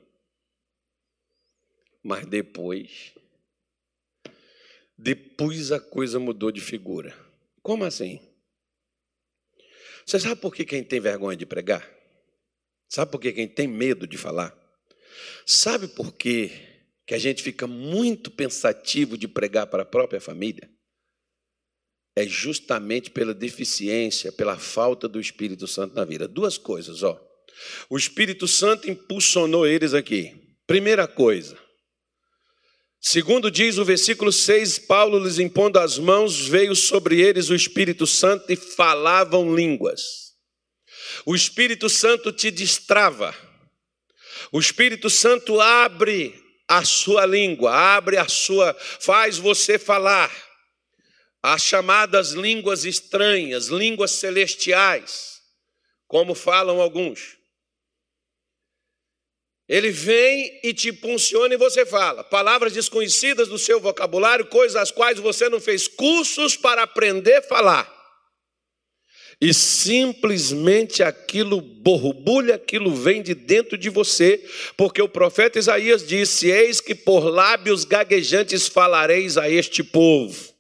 [2.03, 3.15] Mas depois,
[4.97, 7.17] depois a coisa mudou de figura.
[7.63, 8.21] Como assim?
[10.05, 11.89] Você sabe por que quem tem vergonha de pregar?
[12.89, 14.57] Sabe por que quem tem medo de falar?
[15.47, 16.51] Sabe por que
[17.09, 20.69] que a gente fica muito pensativo de pregar para a própria família,
[22.15, 26.29] é justamente pela deficiência, pela falta do Espírito Santo na vida.
[26.29, 27.19] Duas coisas, ó.
[27.89, 30.35] O Espírito Santo impulsionou eles aqui.
[30.67, 31.59] Primeira coisa,
[33.01, 38.07] segundo diz o versículo 6, Paulo lhes impondo as mãos, veio sobre eles o Espírito
[38.07, 40.03] Santo e falavam línguas.
[41.25, 43.35] O Espírito Santo te destrava.
[44.53, 50.31] O Espírito Santo abre a sua língua, abre a sua, faz você falar
[51.43, 55.41] as chamadas línguas estranhas, línguas celestiais,
[56.07, 57.39] como falam alguns.
[59.67, 62.25] Ele vem e te funciona e você fala.
[62.25, 67.43] Palavras desconhecidas do seu vocabulário, coisas as quais você não fez cursos para aprender a
[67.43, 67.98] falar
[69.41, 74.45] e simplesmente aquilo borbulha, aquilo vem de dentro de você,
[74.77, 80.57] porque o profeta Isaías disse: Eis que por lábios gaguejantes falareis a este povo.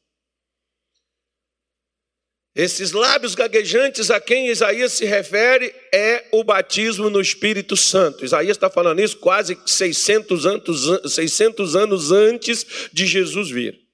[2.54, 8.24] Esses lábios gaguejantes a quem Isaías se refere é o batismo no Espírito Santo.
[8.24, 13.87] Isaías está falando isso quase 600 anos, 600 anos antes de Jesus vir.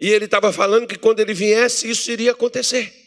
[0.00, 3.06] E ele estava falando que quando ele viesse, isso iria acontecer.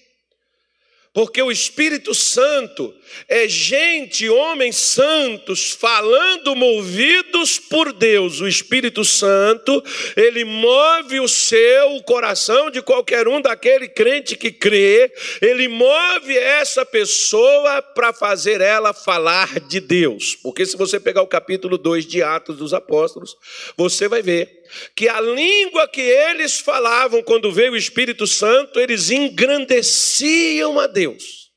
[1.11, 2.93] Porque o Espírito Santo
[3.27, 8.41] é gente, homens santos, falando movidos por Deus.
[8.41, 9.83] O Espírito Santo,
[10.15, 15.11] ele move o seu o coração de qualquer um daquele crente que crê,
[15.41, 20.35] ele move essa pessoa para fazer ela falar de Deus.
[20.35, 23.35] Porque se você pegar o capítulo 2 de Atos dos Apóstolos,
[23.75, 24.58] você vai ver
[24.95, 31.51] que a língua que eles falavam quando veio o Espírito Santo, eles engrandeciam a Deus.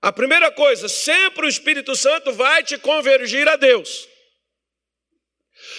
[0.00, 4.08] A primeira coisa, sempre o Espírito Santo vai te convergir a Deus.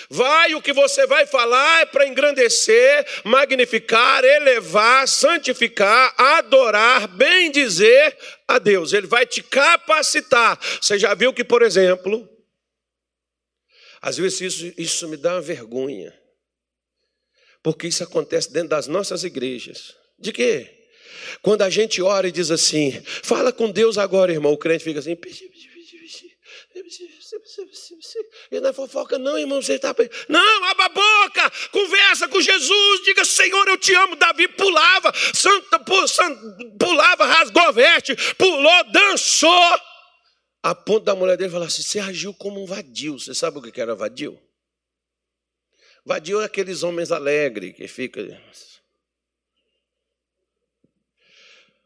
[0.10, 8.18] Vai, o que você vai falar é para engrandecer, magnificar, elevar, santificar, adorar, bem dizer
[8.48, 8.92] a Deus.
[8.92, 10.60] Ele vai te capacitar.
[10.82, 12.28] Você já viu que, por exemplo,
[14.02, 16.14] às vezes isso, isso me dá uma vergonha.
[17.62, 19.94] Porque isso acontece dentro das nossas igrejas.
[20.18, 20.76] De quê?
[21.42, 22.92] Quando a gente ora e diz assim,
[23.24, 25.18] fala com Deus agora, irmão, o crente fica assim.
[28.52, 29.62] E não é fofoca, não, irmão.
[29.62, 29.94] Você está.
[30.28, 34.16] Não, abra a boca, conversa com Jesus, diga, Senhor, eu te amo.
[34.16, 39.80] Davi pulava, santa, pulava, rasgou a veste, pulou, dançou
[40.62, 43.18] a ponto da mulher dele falar assim: você agiu como um vadio.
[43.20, 44.40] Você sabe o que era vadio?
[46.06, 48.26] Vadio é aqueles homens alegres que ficam.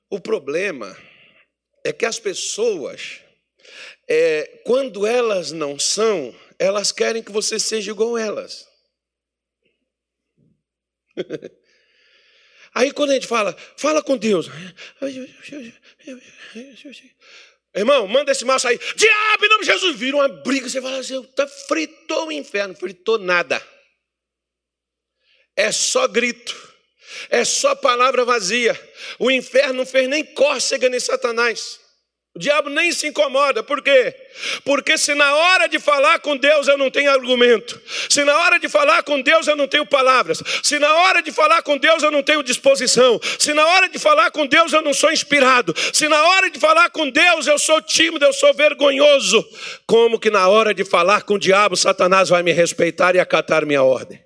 [0.10, 0.96] O problema
[1.84, 3.20] é que as pessoas,
[4.08, 8.68] é, quando elas não são, elas querem que você seja igual a elas.
[12.76, 14.48] Aí quando a gente fala, fala com Deus.
[17.76, 18.80] Irmão, manda esse mal sair.
[18.96, 19.96] Diabo, em nome de Jesus.
[19.96, 20.70] Vira uma briga.
[20.70, 22.76] Você fala assim, tá fritou o inferno.
[22.76, 23.62] Fritou nada.
[25.56, 26.56] é só grito,
[27.30, 28.80] é só palavra vazia.
[29.20, 31.80] O inferno não fez nem cócega nem Satanás.
[32.36, 34.16] O diabo nem se incomoda, por quê?
[34.66, 37.80] Porque se na hora de falar com Deus eu não tenho argumento,
[38.10, 41.32] se na hora de falar com Deus eu não tenho palavras, se na hora de
[41.32, 44.82] falar com Deus eu não tenho disposição, se na hora de falar com Deus eu
[44.82, 48.52] não sou inspirado, se na hora de falar com Deus eu sou tímido, eu sou
[48.52, 49.48] vergonhoso,
[49.86, 53.64] como que na hora de falar com o diabo Satanás vai me respeitar e acatar
[53.64, 54.20] minha ordem?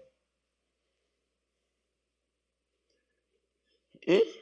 [4.08, 4.37] Hum?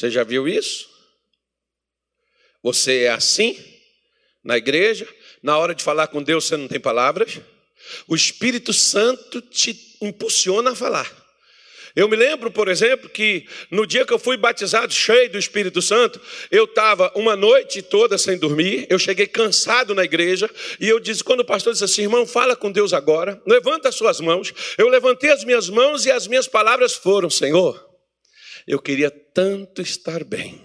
[0.00, 0.88] Você já viu isso?
[2.62, 3.54] Você é assim
[4.42, 5.06] na igreja?
[5.42, 7.38] Na hora de falar com Deus você não tem palavras?
[8.08, 11.06] O Espírito Santo te impulsiona a falar.
[11.94, 15.82] Eu me lembro, por exemplo, que no dia que eu fui batizado, cheio do Espírito
[15.82, 16.18] Santo,
[16.50, 20.48] eu estava uma noite toda sem dormir, eu cheguei cansado na igreja,
[20.80, 23.96] e eu disse, quando o pastor disse assim, irmão, fala com Deus agora, levanta as
[23.96, 24.54] suas mãos.
[24.78, 27.89] Eu levantei as minhas mãos e as minhas palavras foram, Senhor,
[28.70, 30.64] eu queria tanto estar bem.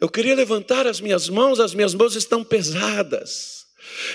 [0.00, 3.66] Eu queria levantar as minhas mãos, as minhas mãos estão pesadas.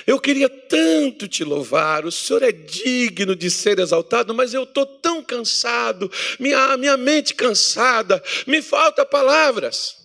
[0.08, 4.86] Eu queria tanto te louvar, o Senhor é digno de ser exaltado, mas eu estou
[4.86, 9.96] tão cansado, minha, minha mente cansada, me falta palavras.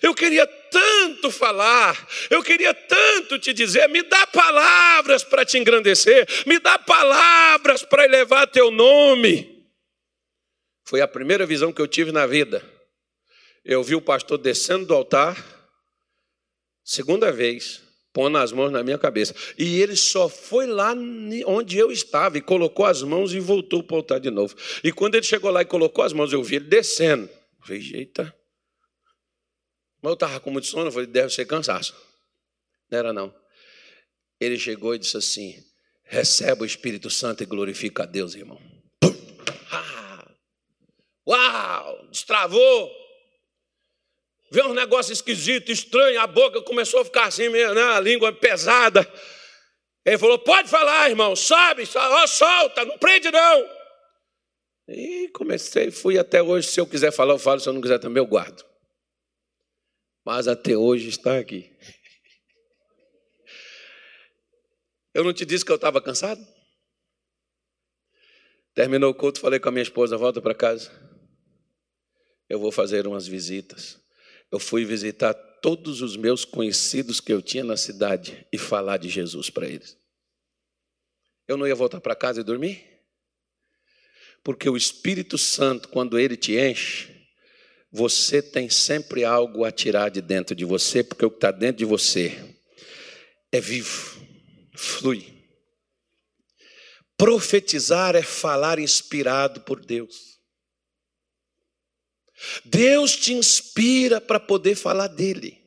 [0.00, 6.24] Eu queria tanto falar, eu queria tanto te dizer, me dá palavras para te engrandecer,
[6.46, 9.51] me dá palavras para elevar teu nome.
[10.92, 12.62] Foi a primeira visão que eu tive na vida.
[13.64, 15.42] Eu vi o pastor descendo do altar,
[16.84, 17.82] segunda vez,
[18.12, 19.34] pondo as mãos na minha cabeça.
[19.56, 20.94] E ele só foi lá
[21.46, 24.54] onde eu estava e colocou as mãos e voltou para o altar de novo.
[24.84, 27.24] E quando ele chegou lá e colocou as mãos, eu vi ele descendo.
[27.24, 28.24] Eu falei, eita.
[30.02, 31.96] Mas eu estava com muito sono, eu falei, deve ser cansaço.
[32.90, 33.34] Não era não.
[34.38, 35.56] Ele chegou e disse assim:
[36.04, 38.71] receba o Espírito Santo e glorifica a Deus, irmão.
[41.26, 42.08] Uau!
[42.08, 43.02] Destravou.
[44.50, 47.82] Vê um negócio esquisito, estranho, a boca começou a ficar assim, mesmo, né?
[47.82, 49.00] a língua pesada.
[50.04, 53.82] Ele falou: pode falar, irmão, sobe, sobe solta, não prende não.
[54.88, 56.68] E comecei, fui até hoje.
[56.68, 57.60] Se eu quiser falar, eu falo.
[57.60, 58.62] Se eu não quiser também, eu guardo.
[60.22, 61.74] Mas até hoje está aqui.
[65.14, 66.40] Eu não te disse que eu estava cansado?
[68.74, 71.11] Terminou o culto, falei com a minha esposa: volta para casa
[72.52, 73.98] eu vou fazer umas visitas.
[74.50, 79.08] Eu fui visitar todos os meus conhecidos que eu tinha na cidade e falar de
[79.08, 79.96] Jesus para eles.
[81.48, 82.86] Eu não ia voltar para casa e dormir?
[84.44, 87.26] Porque o Espírito Santo, quando ele te enche,
[87.90, 91.78] você tem sempre algo a tirar de dentro de você, porque o que está dentro
[91.78, 92.54] de você
[93.50, 94.20] é vivo,
[94.76, 95.24] flui.
[97.16, 100.31] Profetizar é falar inspirado por Deus.
[102.64, 105.62] Deus te inspira para poder falar dele.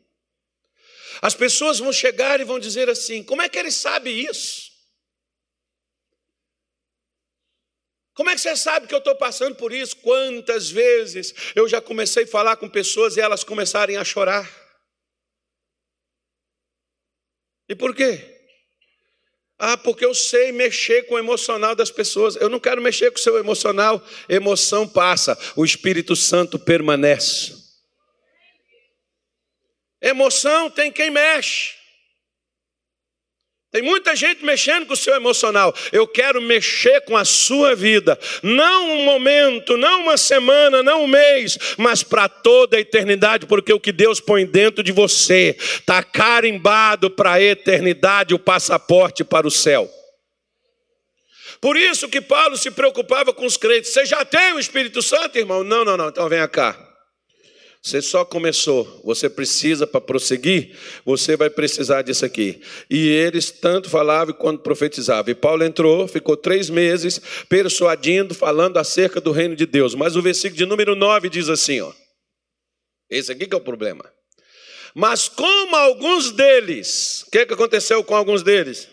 [1.22, 4.72] As pessoas vão chegar e vão dizer assim: como é que ele sabe isso?
[8.14, 9.98] Como é que você sabe que eu estou passando por isso?
[9.98, 14.50] Quantas vezes eu já comecei a falar com pessoas e elas começarem a chorar?
[17.68, 18.35] E por quê?
[19.58, 22.36] Ah, porque eu sei mexer com o emocional das pessoas.
[22.36, 24.04] Eu não quero mexer com o seu emocional.
[24.28, 27.54] Emoção passa, o Espírito Santo permanece.
[30.02, 31.75] Emoção tem quem mexe.
[33.76, 35.76] Tem muita gente mexendo com o seu emocional.
[35.92, 38.18] Eu quero mexer com a sua vida.
[38.42, 43.74] Não um momento, não uma semana, não um mês, mas para toda a eternidade, porque
[43.74, 49.46] o que Deus põe dentro de você está carimbado para a eternidade o passaporte para
[49.46, 49.92] o céu.
[51.60, 53.92] Por isso que Paulo se preocupava com os crentes.
[53.92, 55.66] Você já tem o Espírito Santo, irmão?
[55.66, 56.08] Não, não, não.
[56.08, 56.85] Então venha cá.
[57.86, 60.76] Você só começou, você precisa para prosseguir,
[61.06, 62.60] você vai precisar disso aqui.
[62.90, 65.32] E eles tanto falavam quanto profetizavam.
[65.32, 69.94] E Paulo entrou, ficou três meses persuadindo, falando acerca do reino de Deus.
[69.94, 71.94] Mas o versículo de número 9 diz assim: ó.
[73.08, 74.12] Esse aqui que é o problema.
[74.96, 78.90] Mas como alguns deles, o que, que aconteceu com alguns deles?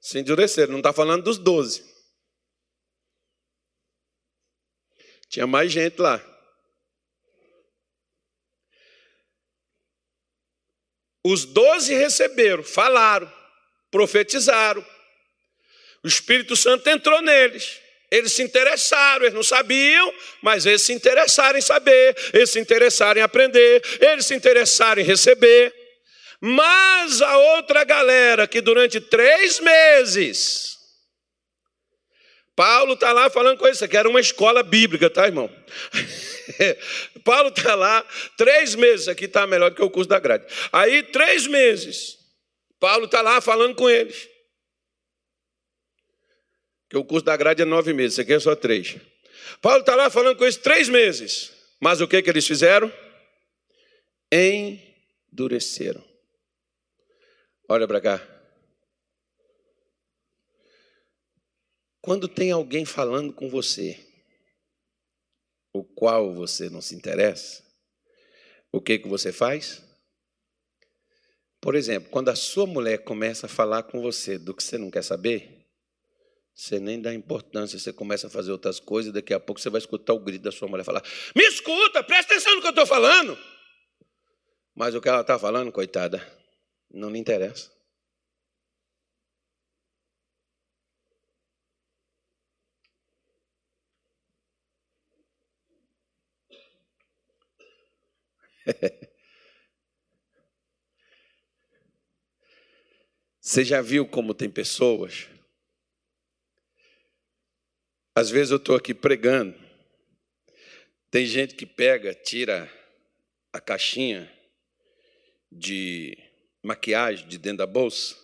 [0.00, 1.84] Se endureceram, não está falando dos doze.
[5.30, 6.35] Tinha mais gente lá.
[11.28, 13.28] Os doze receberam, falaram,
[13.90, 14.84] profetizaram.
[16.04, 17.80] O Espírito Santo entrou neles.
[18.12, 23.18] Eles se interessaram, eles não sabiam, mas eles se interessaram em saber, eles se interessaram
[23.18, 25.74] em aprender, eles se interessaram em receber.
[26.40, 30.75] Mas a outra galera que durante três meses.
[32.56, 35.54] Paulo está lá falando com isso, que era uma escola bíblica, tá, irmão?
[37.22, 38.02] Paulo está lá,
[38.36, 40.46] três meses, aqui está melhor do que o curso da grade.
[40.72, 42.18] Aí, três meses,
[42.80, 44.26] Paulo está lá falando com eles.
[46.88, 48.96] Que o curso da grade é nove meses, isso aqui é só três.
[49.60, 51.52] Paulo está lá falando com eles três meses.
[51.78, 52.90] Mas o que, que eles fizeram?
[54.32, 56.02] Endureceram.
[57.68, 58.35] Olha para cá.
[62.06, 63.98] Quando tem alguém falando com você,
[65.72, 67.64] o qual você não se interessa,
[68.70, 69.82] o que que você faz?
[71.60, 74.88] Por exemplo, quando a sua mulher começa a falar com você do que você não
[74.88, 75.66] quer saber,
[76.54, 79.80] você nem dá importância, você começa a fazer outras coisas, daqui a pouco você vai
[79.80, 81.02] escutar o grito da sua mulher falar:
[81.34, 83.36] Me escuta, presta atenção no que eu estou falando.
[84.76, 86.24] Mas o que ela está falando, coitada,
[86.88, 87.75] não lhe interessa.
[103.40, 105.28] Você já viu como tem pessoas?
[108.14, 109.54] Às vezes eu estou aqui pregando,
[111.10, 112.68] tem gente que pega, tira
[113.52, 114.32] a caixinha
[115.52, 116.16] de
[116.62, 118.16] maquiagem de dentro da bolsa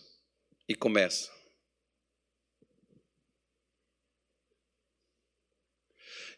[0.69, 1.31] e começa.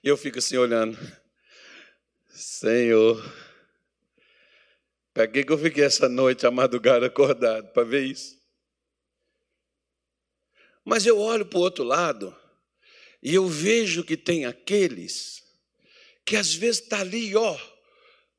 [0.02, 0.98] E eu fico assim olhando,
[2.28, 3.22] Senhor,
[5.14, 8.36] para que, eu fiquei essa noite, a madrugada, acordado, para ver isso?
[10.84, 12.36] Mas eu olho para o outro lado
[13.22, 15.42] e eu vejo que tem aqueles
[16.26, 17.56] que às vezes está ali, ó,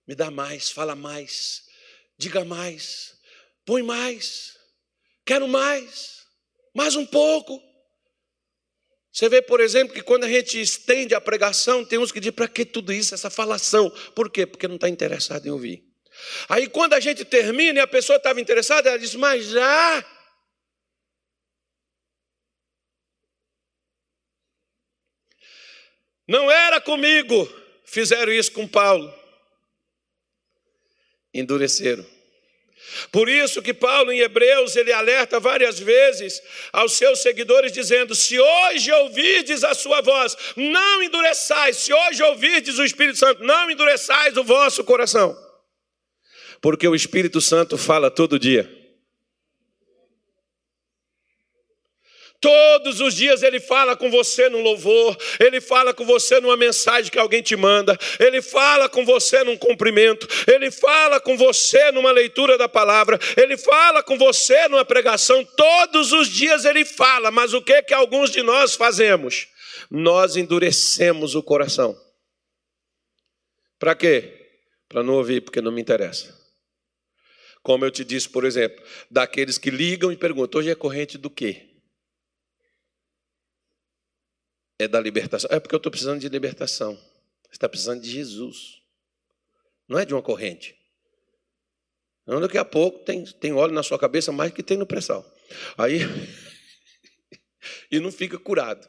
[0.06, 1.64] me dá mais, fala mais,
[2.18, 3.18] diga mais,
[3.64, 4.58] põe mais,
[5.26, 6.26] quero mais,
[6.74, 7.64] mais um pouco.
[9.14, 12.34] Você vê, por exemplo, que quando a gente estende a pregação, tem uns que dizem,
[12.34, 13.90] para que tudo isso, essa falação?
[14.14, 14.46] Por quê?
[14.46, 15.85] Porque não está interessado em ouvir.
[16.50, 20.06] Aí quando a gente termina e a pessoa estava interessada, ela diz, mas já.
[26.28, 27.48] Não era comigo,
[27.86, 29.14] fizeram isso com Paulo.
[31.34, 32.06] Endureceram.
[33.12, 36.42] Por isso que Paulo em Hebreus ele alerta várias vezes
[36.72, 41.78] aos seus seguidores dizendo: "Se hoje ouvirdes a sua voz, não endureçais.
[41.78, 45.45] Se hoje ouvirdes o Espírito Santo, não endureçais o vosso coração."
[46.66, 48.68] Porque o Espírito Santo fala todo dia.
[52.42, 57.12] Todos os dias ele fala com você num louvor, ele fala com você numa mensagem
[57.12, 62.12] que alguém te manda, ele fala com você num cumprimento, ele fala com você numa
[62.12, 65.46] leitura da palavra, ele fala com você numa pregação.
[65.46, 69.50] Todos os dias ele fala, mas o que que alguns de nós fazemos?
[69.92, 71.96] Nós endurecemos o coração.
[73.78, 74.48] Para quê?
[74.90, 76.35] Para não ouvir, porque não me interessa.
[77.66, 81.32] Como eu te disse, por exemplo, daqueles que ligam e perguntam: hoje é corrente do
[81.32, 81.68] quê?
[84.78, 85.50] É da libertação.
[85.52, 86.96] É porque eu estou precisando de libertação.
[86.96, 88.84] Você está precisando de Jesus.
[89.88, 90.76] Não é de uma corrente.
[92.28, 95.26] Não, daqui a pouco tem, tem óleo na sua cabeça mais que tem no pré-sal.
[95.76, 96.02] Aí.
[97.90, 98.88] e não fica curado.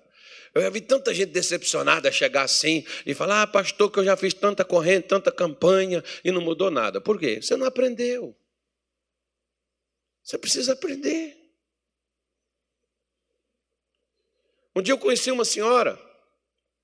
[0.55, 4.19] Eu já vi tanta gente decepcionada chegar assim e falar: Ah, pastor, que eu já
[4.19, 7.01] fiz tanta corrente, tanta campanha e não mudou nada.
[7.01, 7.41] Por quê?
[7.41, 8.37] Você não aprendeu.
[10.27, 11.37] Você precisa aprender.
[14.75, 15.97] Um dia eu conheci uma senhora,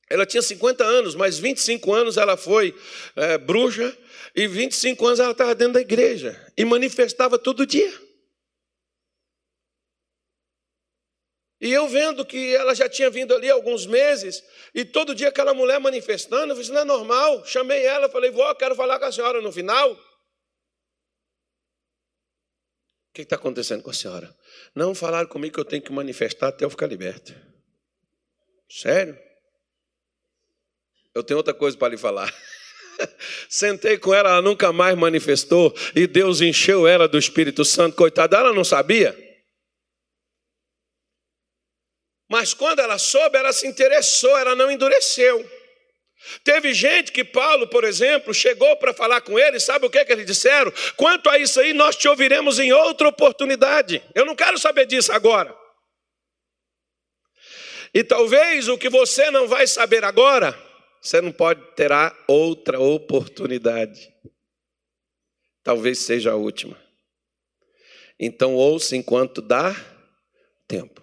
[0.08, 2.72] ela tinha 50 anos, mas 25 anos ela foi
[3.16, 3.98] é, bruxa
[4.32, 7.92] e 25 anos ela estava dentro da igreja e manifestava todo dia.
[11.60, 15.52] E eu vendo que ela já tinha vindo ali alguns meses, e todo dia aquela
[15.52, 17.44] mulher manifestando, eu disse, não é normal.
[17.44, 19.98] Chamei ela, falei, vó, quero falar com a senhora no final.
[23.12, 24.34] O que está acontecendo com a senhora?
[24.74, 27.34] Não falaram comigo que eu tenho que manifestar até eu ficar liberto.
[28.70, 29.18] Sério?
[31.14, 32.34] Eu tenho outra coisa para lhe falar.
[33.50, 37.96] Sentei com ela, ela nunca mais manifestou e Deus encheu ela do Espírito Santo.
[37.96, 39.14] Coitada, ela não sabia.
[42.30, 45.46] Mas quando ela soube, ela se interessou, ela não endureceu.
[46.44, 50.12] Teve gente que Paulo, por exemplo, chegou para falar com ele, sabe o que, que
[50.12, 50.72] eles disseram?
[50.96, 54.02] Quanto a isso aí, nós te ouviremos em outra oportunidade.
[54.14, 55.54] Eu não quero saber disso agora.
[57.94, 60.58] E talvez o que você não vai saber agora,
[61.00, 64.12] você não pode terá outra oportunidade.
[65.62, 66.80] Talvez seja a última.
[68.18, 69.74] Então ouça enquanto dá
[70.66, 71.02] tempo.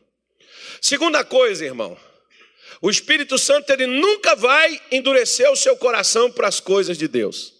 [0.81, 1.97] Segunda coisa, irmão,
[2.81, 7.53] o Espírito Santo ele nunca vai endurecer o seu coração para as coisas de Deus.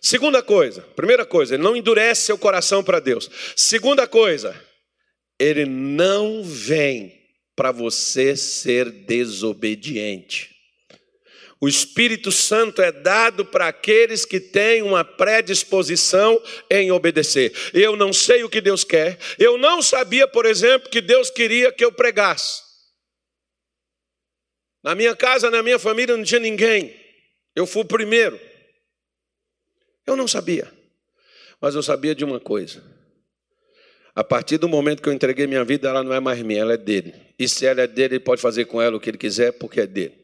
[0.00, 3.30] Segunda coisa, primeira coisa, ele não endurece seu coração para Deus.
[3.56, 4.54] Segunda coisa,
[5.38, 7.12] ele não vem
[7.56, 10.54] para você ser desobediente.
[11.60, 17.54] O Espírito Santo é dado para aqueles que têm uma predisposição em obedecer.
[17.72, 19.18] Eu não sei o que Deus quer.
[19.38, 22.60] Eu não sabia, por exemplo, que Deus queria que eu pregasse.
[24.84, 26.94] Na minha casa, na minha família, não tinha ninguém.
[27.56, 28.38] Eu fui o primeiro.
[30.06, 30.70] Eu não sabia.
[31.58, 32.84] Mas eu sabia de uma coisa.
[34.14, 36.74] A partir do momento que eu entreguei minha vida, ela não é mais minha, ela
[36.74, 37.14] é dele.
[37.38, 39.80] E se ela é dele, ele pode fazer com ela o que ele quiser, porque
[39.80, 40.14] é dele.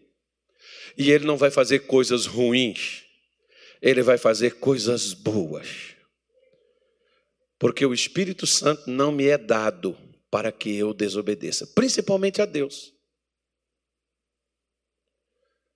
[0.96, 3.04] E ele não vai fazer coisas ruins,
[3.80, 5.96] ele vai fazer coisas boas.
[7.58, 9.96] Porque o Espírito Santo não me é dado
[10.30, 12.99] para que eu desobedeça, principalmente a Deus.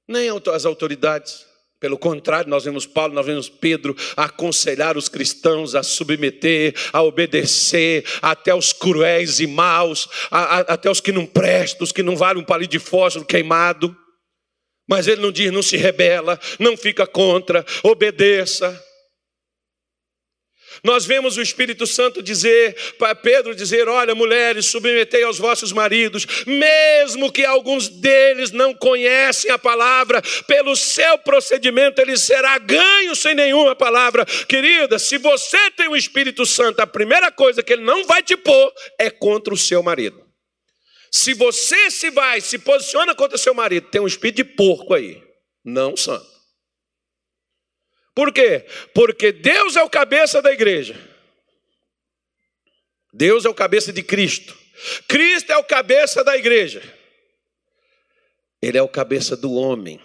[0.08, 1.46] Nem as autoridades.
[1.80, 8.06] Pelo contrário, nós vemos Paulo, nós vemos Pedro aconselhar os cristãos a submeter, a obedecer,
[8.22, 12.16] até os cruéis e maus, a, a, até os que não prestam, os que não
[12.16, 13.94] valem um palito de fósforo queimado.
[14.88, 18.82] Mas ele não diz, não se rebela, não fica contra, obedeça.
[20.82, 26.26] Nós vemos o Espírito Santo dizer, para Pedro dizer: Olha, mulheres, submetei aos vossos maridos,
[26.46, 33.34] mesmo que alguns deles não conhecem a palavra, pelo seu procedimento ele será ganho sem
[33.34, 34.24] nenhuma palavra.
[34.48, 38.36] Querida, se você tem o Espírito Santo, a primeira coisa que ele não vai te
[38.36, 40.24] pôr é contra o seu marido.
[41.10, 45.22] Se você se vai, se posiciona contra seu marido, tem um espírito de porco aí,
[45.64, 46.33] não santo.
[48.14, 48.64] Por quê?
[48.94, 50.94] Porque Deus é o cabeça da igreja.
[53.12, 54.56] Deus é o cabeça de Cristo.
[55.08, 56.82] Cristo é o cabeça da igreja.
[58.62, 60.00] Ele é o cabeça do homem.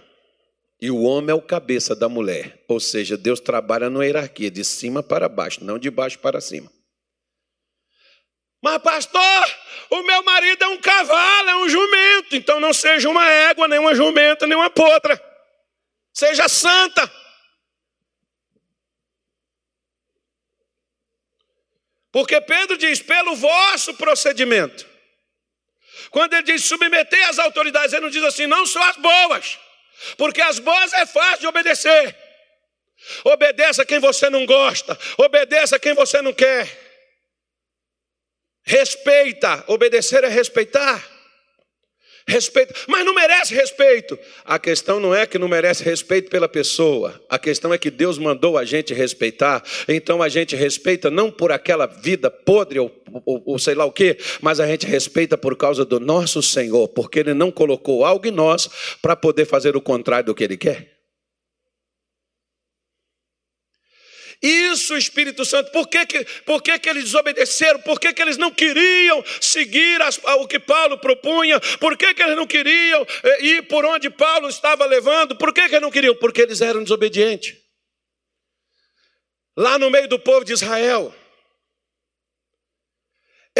[0.81, 2.63] E o homem é o cabeça da mulher.
[2.67, 6.71] Ou seja, Deus trabalha numa hierarquia de cima para baixo, não de baixo para cima.
[8.61, 9.55] Mas, pastor,
[9.89, 12.35] o meu marido é um cavalo, é um jumento.
[12.35, 15.21] Então não seja uma égua, nem uma jumenta, nem uma potra.
[16.13, 17.18] Seja santa.
[22.11, 24.87] Porque Pedro diz: pelo vosso procedimento.
[26.11, 29.59] Quando ele diz submeter as autoridades, ele não diz assim, não são as boas.
[30.17, 32.15] Porque as boas é fácil de obedecer.
[33.23, 36.67] Obedeça quem você não gosta, obedeça quem você não quer.
[38.63, 41.03] Respeita, obedecer é respeitar.
[42.29, 44.17] Respeito, mas não merece respeito.
[44.45, 48.19] A questão não é que não merece respeito pela pessoa, a questão é que Deus
[48.19, 52.91] mandou a gente respeitar, então a gente respeita não por aquela vida podre ou,
[53.25, 56.87] ou, ou sei lá o que, mas a gente respeita por causa do nosso Senhor,
[56.89, 58.69] porque Ele não colocou algo em nós
[59.01, 60.98] para poder fazer o contrário do que Ele quer.
[64.41, 67.81] Isso, Espírito Santo, por que, que, por que, que eles desobedeceram?
[67.81, 71.59] Por que, que eles não queriam seguir as, o que Paulo propunha?
[71.79, 75.35] Por que, que eles não queriam eh, ir por onde Paulo estava levando?
[75.35, 76.15] Por que, que eles não queriam?
[76.15, 77.53] Porque eles eram desobedientes.
[79.57, 81.13] Lá no meio do povo de Israel,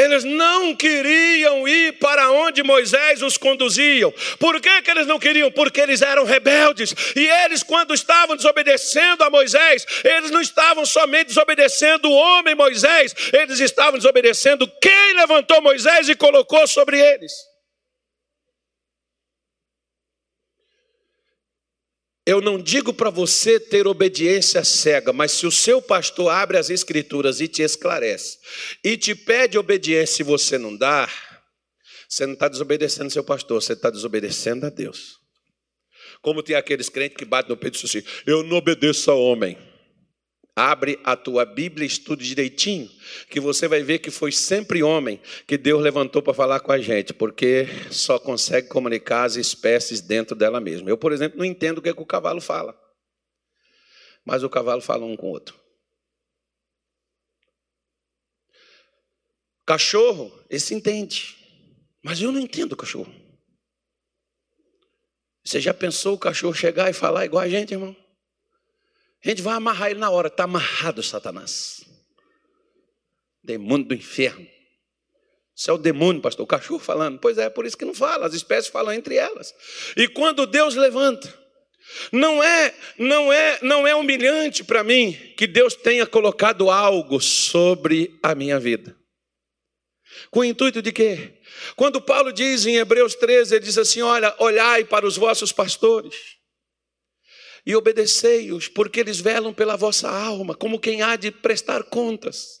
[0.00, 4.12] eles não queriam ir para onde Moisés os conduziam.
[4.38, 5.50] Por que, que eles não queriam?
[5.50, 6.94] Porque eles eram rebeldes.
[7.14, 13.14] E eles, quando estavam desobedecendo a Moisés, eles não estavam somente desobedecendo o homem Moisés,
[13.32, 17.49] eles estavam desobedecendo quem levantou Moisés e colocou sobre eles.
[22.30, 26.70] Eu não digo para você ter obediência cega, mas se o seu pastor abre as
[26.70, 28.38] escrituras e te esclarece,
[28.84, 31.10] e te pede obediência e você não dá,
[32.08, 35.18] você não está desobedecendo seu pastor, você está desobedecendo a Deus.
[36.22, 39.14] Como tem aqueles crentes que batem no peito e dizem assim: Eu não obedeço a
[39.16, 39.58] homem.
[40.60, 42.90] Abre a tua Bíblia estude direitinho,
[43.30, 46.78] que você vai ver que foi sempre homem que Deus levantou para falar com a
[46.78, 50.90] gente, porque só consegue comunicar as espécies dentro dela mesma.
[50.90, 52.78] Eu, por exemplo, não entendo o que, é que o cavalo fala,
[54.22, 55.58] mas o cavalo fala um com o outro.
[59.64, 61.38] Cachorro, esse entende,
[62.02, 63.10] mas eu não entendo o cachorro.
[65.42, 67.96] Você já pensou o cachorro chegar e falar igual a gente, irmão?
[69.24, 71.84] A gente vai amarrar ele na hora, está amarrado, Satanás.
[73.42, 74.46] Demônio do inferno.
[75.54, 76.44] Isso é o demônio, pastor.
[76.44, 77.18] O cachorro falando.
[77.18, 78.26] Pois é, por isso que não fala.
[78.26, 79.54] As espécies falam entre elas.
[79.94, 81.32] E quando Deus levanta,
[82.10, 88.18] não é, não é, não é humilhante para mim que Deus tenha colocado algo sobre
[88.22, 88.96] a minha vida.
[90.30, 91.38] Com o intuito de quê?
[91.76, 96.39] Quando Paulo diz em Hebreus 13, ele diz assim: Olha, olhai para os vossos pastores
[97.64, 102.60] e obedecei-os, porque eles velam pela vossa alma, como quem há de prestar contas.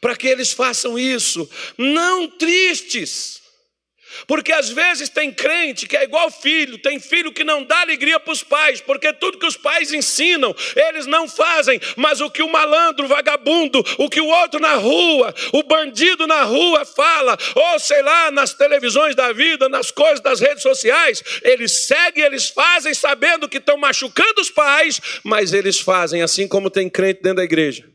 [0.00, 1.48] Para que eles façam isso,
[1.78, 3.40] não tristes,
[4.26, 8.18] porque às vezes tem crente que é igual filho, tem filho que não dá alegria
[8.18, 12.42] para os pais, porque tudo que os pais ensinam, eles não fazem, mas o que
[12.42, 17.36] o malandro, o vagabundo, o que o outro na rua, o bandido na rua fala,
[17.54, 22.48] ou sei lá, nas televisões da vida, nas coisas das redes sociais, eles seguem, eles
[22.48, 27.38] fazem, sabendo que estão machucando os pais, mas eles fazem, assim como tem crente dentro
[27.38, 27.88] da igreja.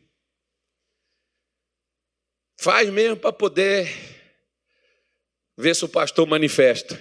[2.59, 4.10] Faz mesmo para poder
[5.61, 6.99] ver se o pastor manifesta.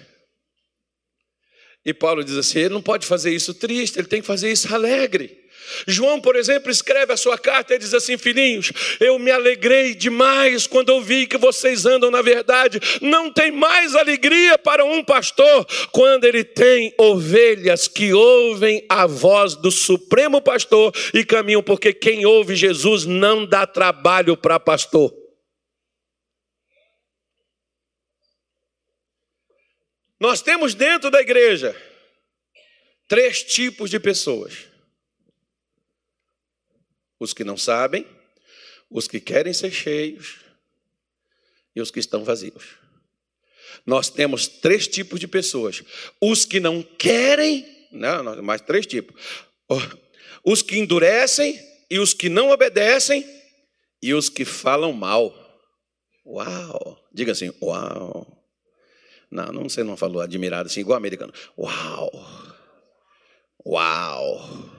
[1.84, 4.72] E Paulo diz assim: ele não pode fazer isso triste, ele tem que fazer isso
[4.72, 5.40] alegre.
[5.86, 10.66] João, por exemplo, escreve a sua carta e diz assim: Filhinhos, eu me alegrei demais
[10.66, 12.80] quando ouvi que vocês andam na verdade.
[13.00, 19.54] Não tem mais alegria para um pastor quando ele tem ovelhas que ouvem a voz
[19.54, 25.19] do Supremo Pastor e caminham, porque quem ouve Jesus não dá trabalho para pastor.
[30.20, 31.74] Nós temos dentro da igreja
[33.08, 34.66] três tipos de pessoas:
[37.18, 38.06] os que não sabem,
[38.90, 40.40] os que querem ser cheios
[41.74, 42.76] e os que estão vazios.
[43.86, 45.82] Nós temos três tipos de pessoas:
[46.20, 49.18] os que não querem, não, mais três tipos:
[50.44, 51.58] os que endurecem
[51.90, 53.24] e os que não obedecem
[54.02, 55.34] e os que falam mal.
[56.26, 57.08] Uau!
[57.10, 58.39] Diga assim: uau!
[59.30, 61.32] Não, não, você não falou admirado assim, igual americano.
[61.56, 62.10] Uau!
[63.64, 64.70] Uau!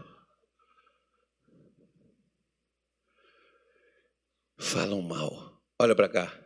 [4.58, 5.62] Falam mal.
[5.80, 6.38] Olha para cá.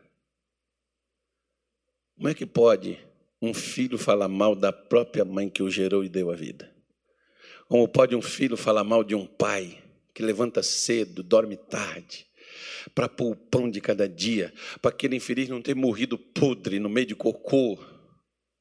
[2.15, 2.97] Como é que pode
[3.41, 6.73] um filho falar mal da própria mãe que o gerou e deu a vida?
[7.67, 9.83] Como pode um filho falar mal de um pai
[10.13, 12.25] que levanta cedo, dorme tarde,
[12.93, 16.87] para pôr o pão de cada dia, para aquele infeliz não ter morrido podre no
[16.87, 17.77] meio de cocô,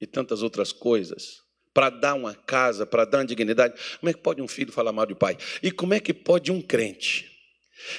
[0.04, 1.42] e tantas outras coisas,
[1.72, 3.74] para dar uma casa, para dar uma dignidade.
[3.98, 5.36] Como é que pode um filho falar mal de pai?
[5.62, 7.34] E como é que pode um crente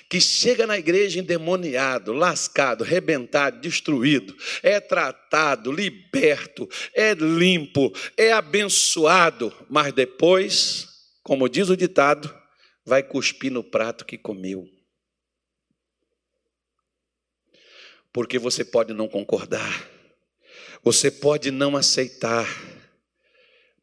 [0.09, 9.53] que chega na igreja endemoniado, lascado, rebentado, destruído, é tratado, liberto, é limpo, é abençoado,
[9.69, 10.87] mas depois,
[11.21, 12.33] como diz o ditado,
[12.85, 14.67] vai cuspir no prato que comeu.
[18.13, 19.94] Porque você pode não concordar,
[20.85, 22.47] você pode não aceitar,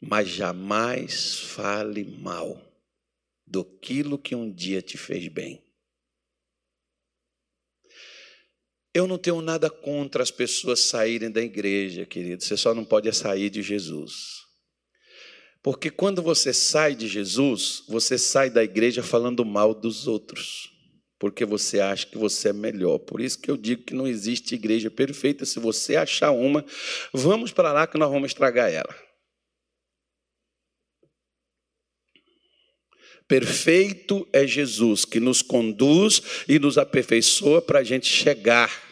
[0.01, 2.63] mas jamais fale mal
[3.45, 3.65] do
[4.17, 5.61] que um dia te fez bem.
[8.95, 12.45] Eu não tenho nada contra as pessoas saírem da igreja, querido.
[12.45, 14.45] Você só não pode sair de Jesus.
[15.61, 20.73] Porque quando você sai de Jesus, você sai da igreja falando mal dos outros
[21.23, 22.99] porque você acha que você é melhor.
[22.99, 25.45] Por isso que eu digo que não existe igreja perfeita.
[25.45, 26.67] Se você achar uma,
[27.13, 28.93] vamos para lá que nós vamos estragar ela.
[33.29, 38.83] Perfeito é Jesus que nos conduz e nos aperfeiçoa para a gente chegar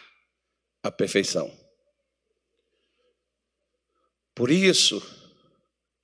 [0.85, 1.53] à perfeição.
[4.37, 5.03] Por isso,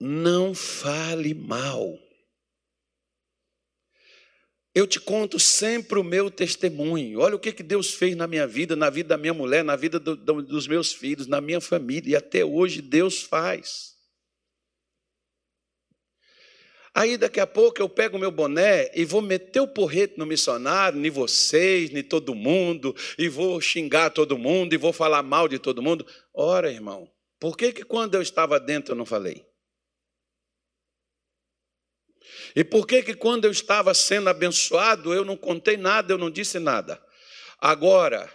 [0.01, 1.97] não fale mal.
[4.77, 7.21] Eu te conto sempre o meu testemunho.
[7.21, 9.99] Olha o que Deus fez na minha vida, na vida da minha mulher, na vida
[9.99, 12.11] do, do, dos meus filhos, na minha família.
[12.11, 13.95] E até hoje Deus faz.
[16.95, 20.27] Aí daqui a pouco eu pego o meu boné e vou meter o porrete no
[20.27, 25.49] missionário, nem vocês, nem todo mundo, e vou xingar todo mundo, e vou falar mal
[25.49, 26.07] de todo mundo.
[26.35, 27.11] Ora, irmão,
[27.41, 29.43] por que, que quando eu estava dentro eu não falei?
[32.57, 36.31] E por que que quando eu estava sendo abençoado, eu não contei nada, eu não
[36.31, 36.99] disse nada?
[37.61, 38.33] Agora,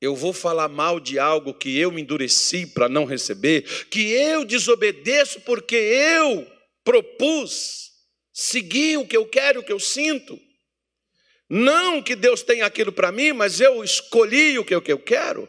[0.00, 4.42] eu vou falar mal de algo que eu me endureci para não receber, que eu
[4.42, 6.50] desobedeço porque eu
[6.82, 7.90] propus
[8.32, 10.40] seguir o que eu quero, o que eu sinto.
[11.50, 15.46] Não que Deus tenha aquilo para mim, mas eu escolhi o que eu quero.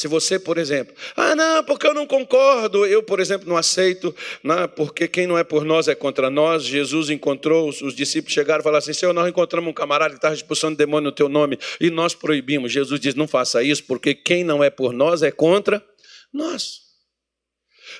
[0.00, 4.16] Se você, por exemplo, ah, não, porque eu não concordo, eu, por exemplo, não aceito,
[4.42, 6.64] não, porque quem não é por nós é contra nós.
[6.64, 10.34] Jesus encontrou, os discípulos chegaram e falaram assim: Senhor, nós encontramos um camarada que estava
[10.34, 12.72] expulsando demônio no teu nome e nós proibimos.
[12.72, 15.86] Jesus diz: Não faça isso, porque quem não é por nós é contra
[16.32, 16.80] nós.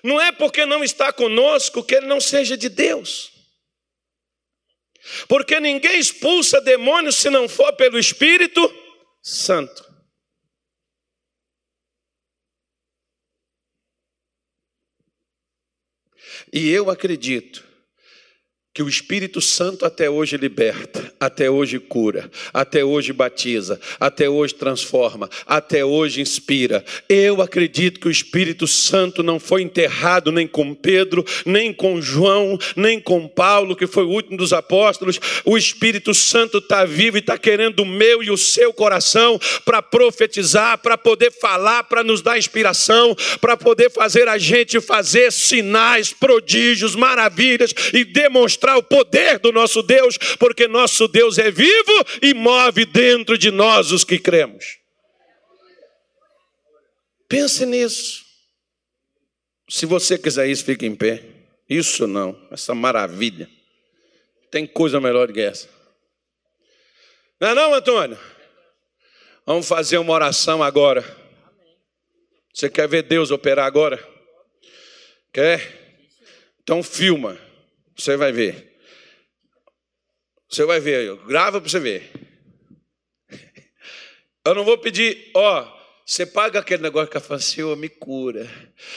[0.03, 3.31] Não é porque não está conosco que ele não seja de Deus.
[5.29, 8.73] Porque ninguém expulsa demônios se não for pelo Espírito
[9.23, 9.90] Santo.
[16.53, 17.70] E eu acredito
[18.73, 24.55] que o Espírito Santo até hoje liberta, até hoje cura, até hoje batiza, até hoje
[24.55, 26.85] transforma, até hoje inspira.
[27.09, 32.57] Eu acredito que o Espírito Santo não foi enterrado nem com Pedro, nem com João,
[32.77, 35.19] nem com Paulo, que foi o último dos apóstolos.
[35.45, 39.83] O Espírito Santo está vivo e está querendo o meu e o seu coração para
[39.83, 46.13] profetizar, para poder falar, para nos dar inspiração, para poder fazer a gente fazer sinais,
[46.13, 52.05] prodígios, maravilhas e demonstrar mostrar o poder do nosso Deus, porque nosso Deus é vivo
[52.21, 54.79] e move dentro de nós os que cremos.
[57.27, 58.25] Pense nisso.
[59.69, 61.25] Se você quiser isso, fique em pé.
[61.69, 63.49] Isso não, essa maravilha.
[64.51, 65.69] Tem coisa melhor do que essa.
[67.41, 68.19] Não é não, Antônio?
[69.47, 71.03] Vamos fazer uma oração agora.
[72.53, 74.07] Você quer ver Deus operar agora?
[75.33, 76.05] Quer?
[76.63, 77.39] Então filma.
[78.01, 78.81] Você vai ver.
[80.49, 82.11] Você vai ver, grava para você ver.
[84.45, 85.71] Eu não vou pedir, ó,
[86.07, 88.51] você paga aquele negócio que eu falo, Senhor, me cura.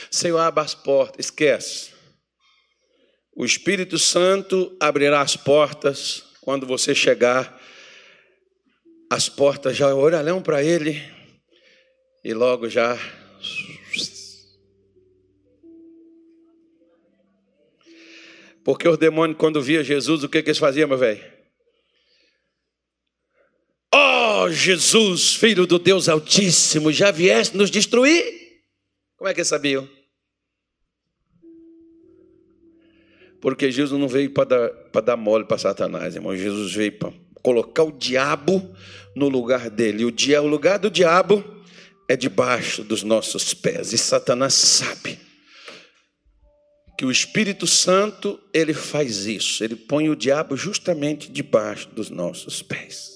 [0.10, 1.26] Senhor, abra as portas.
[1.26, 1.91] Esquece.
[3.36, 7.62] O Espírito Santo abrirá as portas quando você chegar.
[9.12, 11.04] As portas já olharão para Ele
[12.24, 12.97] e logo já
[18.64, 21.22] Porque os demônios, quando via Jesus, o que, que eles faziam, meu velho?
[23.93, 28.24] Oh, Jesus, filho do Deus Altíssimo, já vieste nos destruir?
[29.18, 29.88] Como é que eles sabiam?
[33.41, 36.36] Porque Jesus não veio para dar, dar mole para Satanás, irmão.
[36.36, 38.74] Jesus veio para colocar o diabo
[39.14, 40.05] no lugar dele.
[40.05, 41.43] O, dia, o lugar do diabo
[42.07, 43.91] é debaixo dos nossos pés.
[43.91, 45.20] E Satanás sabe
[46.97, 52.61] que o Espírito Santo, ele faz isso, ele põe o diabo justamente debaixo dos nossos
[52.61, 53.12] pés.